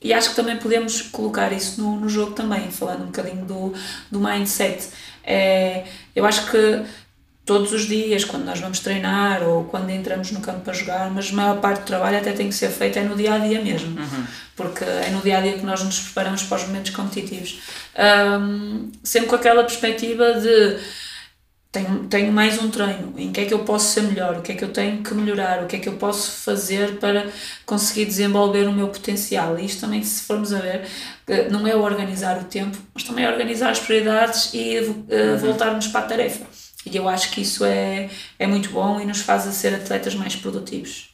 E 0.00 0.14
acho 0.14 0.30
que 0.30 0.36
também 0.36 0.56
podemos 0.56 1.02
colocar 1.02 1.52
isso 1.52 1.78
no, 1.82 2.00
no 2.00 2.08
jogo 2.08 2.32
também, 2.32 2.70
falando 2.70 3.02
um 3.02 3.06
bocadinho 3.06 3.44
do, 3.44 3.74
do 4.10 4.18
mindset. 4.18 4.88
É, 5.24 5.84
eu 6.18 6.26
acho 6.26 6.50
que 6.50 6.84
todos 7.48 7.72
os 7.72 7.86
dias, 7.86 8.24
quando 8.24 8.44
nós 8.44 8.60
vamos 8.60 8.80
treinar 8.80 9.42
ou 9.42 9.64
quando 9.64 9.88
entramos 9.88 10.30
no 10.32 10.40
campo 10.40 10.60
para 10.60 10.74
jogar, 10.74 11.10
mas 11.10 11.30
a 11.30 11.32
maior 11.32 11.60
parte 11.60 11.80
do 11.80 11.86
trabalho 11.86 12.18
até 12.18 12.32
tem 12.32 12.50
que 12.50 12.54
ser 12.54 12.68
feito 12.68 12.98
é 12.98 13.02
no 13.02 13.16
dia 13.16 13.32
a 13.32 13.38
dia 13.38 13.62
mesmo, 13.62 13.98
uhum. 13.98 14.24
porque 14.54 14.84
é 14.84 15.08
no 15.10 15.22
dia 15.22 15.38
a 15.38 15.40
dia 15.40 15.54
que 15.54 15.64
nós 15.64 15.82
nos 15.82 15.98
preparamos 15.98 16.42
para 16.42 16.58
os 16.58 16.66
momentos 16.66 16.90
competitivos. 16.90 17.60
Um, 17.96 18.92
sempre 19.02 19.30
com 19.30 19.36
aquela 19.36 19.64
perspectiva 19.64 20.34
de 20.34 20.76
tenho, 21.78 22.04
tenho 22.08 22.32
mais 22.32 22.60
um 22.60 22.70
treino, 22.70 23.14
em 23.16 23.32
que 23.32 23.40
é 23.40 23.44
que 23.44 23.54
eu 23.54 23.60
posso 23.60 23.92
ser 23.92 24.02
melhor, 24.02 24.36
o 24.36 24.42
que 24.42 24.52
é 24.52 24.54
que 24.54 24.64
eu 24.64 24.72
tenho 24.72 25.02
que 25.02 25.14
melhorar, 25.14 25.62
o 25.62 25.66
que 25.66 25.76
é 25.76 25.78
que 25.78 25.88
eu 25.88 25.94
posso 25.94 26.42
fazer 26.42 26.98
para 26.98 27.26
conseguir 27.64 28.06
desenvolver 28.06 28.66
o 28.66 28.72
meu 28.72 28.88
potencial. 28.88 29.58
E 29.58 29.64
isto 29.64 29.80
também, 29.80 30.02
se 30.02 30.22
formos 30.22 30.52
a 30.52 30.58
ver, 30.58 30.86
não 31.50 31.66
é 31.66 31.76
organizar 31.76 32.38
o 32.38 32.44
tempo, 32.44 32.76
mas 32.92 33.04
também 33.04 33.24
é 33.24 33.30
organizar 33.30 33.70
as 33.70 33.80
prioridades 33.80 34.50
e 34.52 34.78
uh, 34.80 34.90
uhum. 34.90 35.38
voltarmos 35.38 35.86
para 35.88 36.00
a 36.00 36.08
tarefa. 36.08 36.46
E 36.84 36.96
eu 36.96 37.08
acho 37.08 37.30
que 37.30 37.42
isso 37.42 37.64
é, 37.64 38.08
é 38.38 38.46
muito 38.46 38.70
bom 38.70 39.00
e 39.00 39.04
nos 39.04 39.20
faz 39.20 39.46
a 39.46 39.52
ser 39.52 39.74
atletas 39.74 40.14
mais 40.14 40.34
produtivos. 40.34 41.08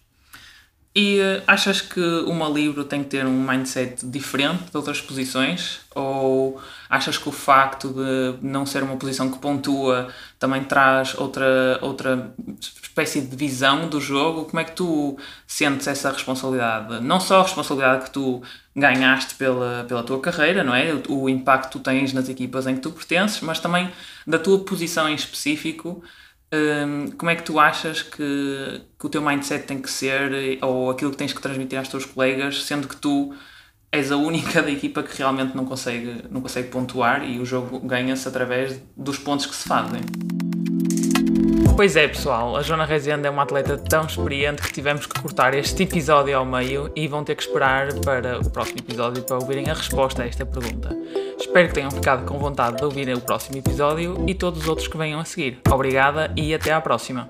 E 0.97 1.19
uh, 1.19 1.43
achas 1.47 1.81
que 1.81 2.01
uma 2.01 2.49
livro 2.49 2.85
tem 2.85 3.03
que 3.03 3.11
ter 3.11 3.27
um 3.27 3.45
mindset 3.45 4.07
diferente 4.07 4.71
de 4.71 4.77
outras 4.77 5.01
posições? 5.01 5.81
Ou 5.93 6.61
achas 6.95 7.19
que 7.19 7.29
o 7.29 7.33
facto 7.33 7.93
de 7.93 8.39
não 8.47 8.65
ser 8.65 8.83
uma 8.83 8.97
posição 8.97 9.31
que 9.31 9.39
pontua 9.39 10.09
também 10.39 10.63
traz 10.65 11.15
outra, 11.17 11.79
outra 11.83 12.35
espécie 12.61 13.21
de 13.21 13.35
visão 13.37 13.89
do 13.89 14.01
jogo? 14.01 14.45
Como 14.45 14.61
é 14.61 14.65
que 14.65 14.73
tu 14.73 15.19
sentes 15.47 15.87
essa 15.87 16.11
responsabilidade? 16.11 17.03
Não 17.03 17.19
só 17.19 17.41
a 17.41 17.43
responsabilidade 17.43 18.05
que 18.05 18.11
tu 18.11 18.43
ganhaste 18.75 19.35
pela, 19.35 19.85
pela 19.89 20.03
tua 20.03 20.21
carreira, 20.21 20.63
não 20.63 20.75
é? 20.75 20.95
O, 21.09 21.23
o 21.23 21.29
impacto 21.29 21.67
que 21.67 21.73
tu 21.73 21.81
tens 21.81 22.13
nas 22.13 22.29
equipas 22.29 22.67
em 22.67 22.77
que 22.77 22.81
tu 22.81 22.91
pertences, 22.91 23.41
mas 23.41 23.59
também 23.59 23.91
da 24.27 24.39
tua 24.39 24.65
posição 24.65 25.09
em 25.09 25.15
específico 25.15 26.03
um, 26.55 27.11
como 27.13 27.31
é 27.31 27.37
que 27.37 27.43
tu 27.43 27.59
achas 27.59 28.03
que, 28.03 28.83
que 28.99 29.07
o 29.07 29.09
teu 29.09 29.23
mindset 29.23 29.67
tem 29.67 29.81
que 29.81 29.91
ser 29.91 30.59
ou 30.63 30.91
aquilo 30.91 31.11
que 31.11 31.17
tens 31.17 31.33
que 31.33 31.41
transmitir 31.41 31.79
aos 31.79 31.89
teus 31.89 32.05
colegas, 32.07 32.63
sendo 32.65 32.87
que 32.87 32.97
tu 32.97 33.35
és 33.95 34.11
a 34.11 34.17
única 34.17 34.61
da 34.61 34.71
equipa 34.71 35.03
que 35.03 35.17
realmente 35.17 35.57
não 35.57 35.65
consegue, 35.65 36.25
não 36.31 36.41
consegue 36.41 36.69
pontuar 36.69 37.25
e 37.25 37.39
o 37.39 37.47
jogo 37.47 37.79
ganha-se 37.79 38.27
através 38.27 38.81
dos 38.97 39.19
pontos 39.19 39.47
que 39.47 39.55
se 39.55 39.69
fazem? 39.69 40.01
Pois 41.77 41.97
é, 41.97 42.07
pessoal, 42.07 42.57
a 42.57 42.63
Joana 42.63 42.85
Rezende 42.85 43.27
é 43.27 43.31
uma 43.31 43.43
atleta 43.43 43.77
tão 43.77 44.07
experiente 44.07 44.63
que 44.63 44.73
tivemos 44.73 45.07
que 45.07 45.21
cortar 45.21 45.55
este 45.55 45.83
episódio 45.83 46.37
ao 46.37 46.45
meio 46.45 46.91
e 46.95 47.09
vão 47.09 47.25
ter 47.25 47.35
que 47.35 47.43
esperar 47.43 47.93
para 48.01 48.41
o 48.41 48.51
próximo 48.51 48.79
episódio 48.79 49.23
para 49.23 49.37
ouvirem 49.37 49.69
a 49.71 49.75
resposta 49.75 50.23
a 50.23 50.27
esta 50.27 50.47
pergunta. 50.47 50.97
Espero 51.39 51.69
que 51.69 51.75
tenham 51.75 51.91
ficado 51.91 52.25
com 52.25 52.39
vontade 52.39 52.77
de 52.77 52.85
ouvirem 52.85 53.15
o 53.15 53.21
próximo 53.21 53.59
episódio 53.59 54.25
e 54.27 54.35
todos 54.35 54.63
os 54.63 54.69
outros 54.69 54.87
que 54.87 54.97
venham 54.97 55.21
a 55.21 55.25
seguir. 55.25 55.59
Obrigada 55.69 56.33
e 56.37 56.55
até 56.55 56.73
à 56.73 56.81
próxima! 56.81 57.29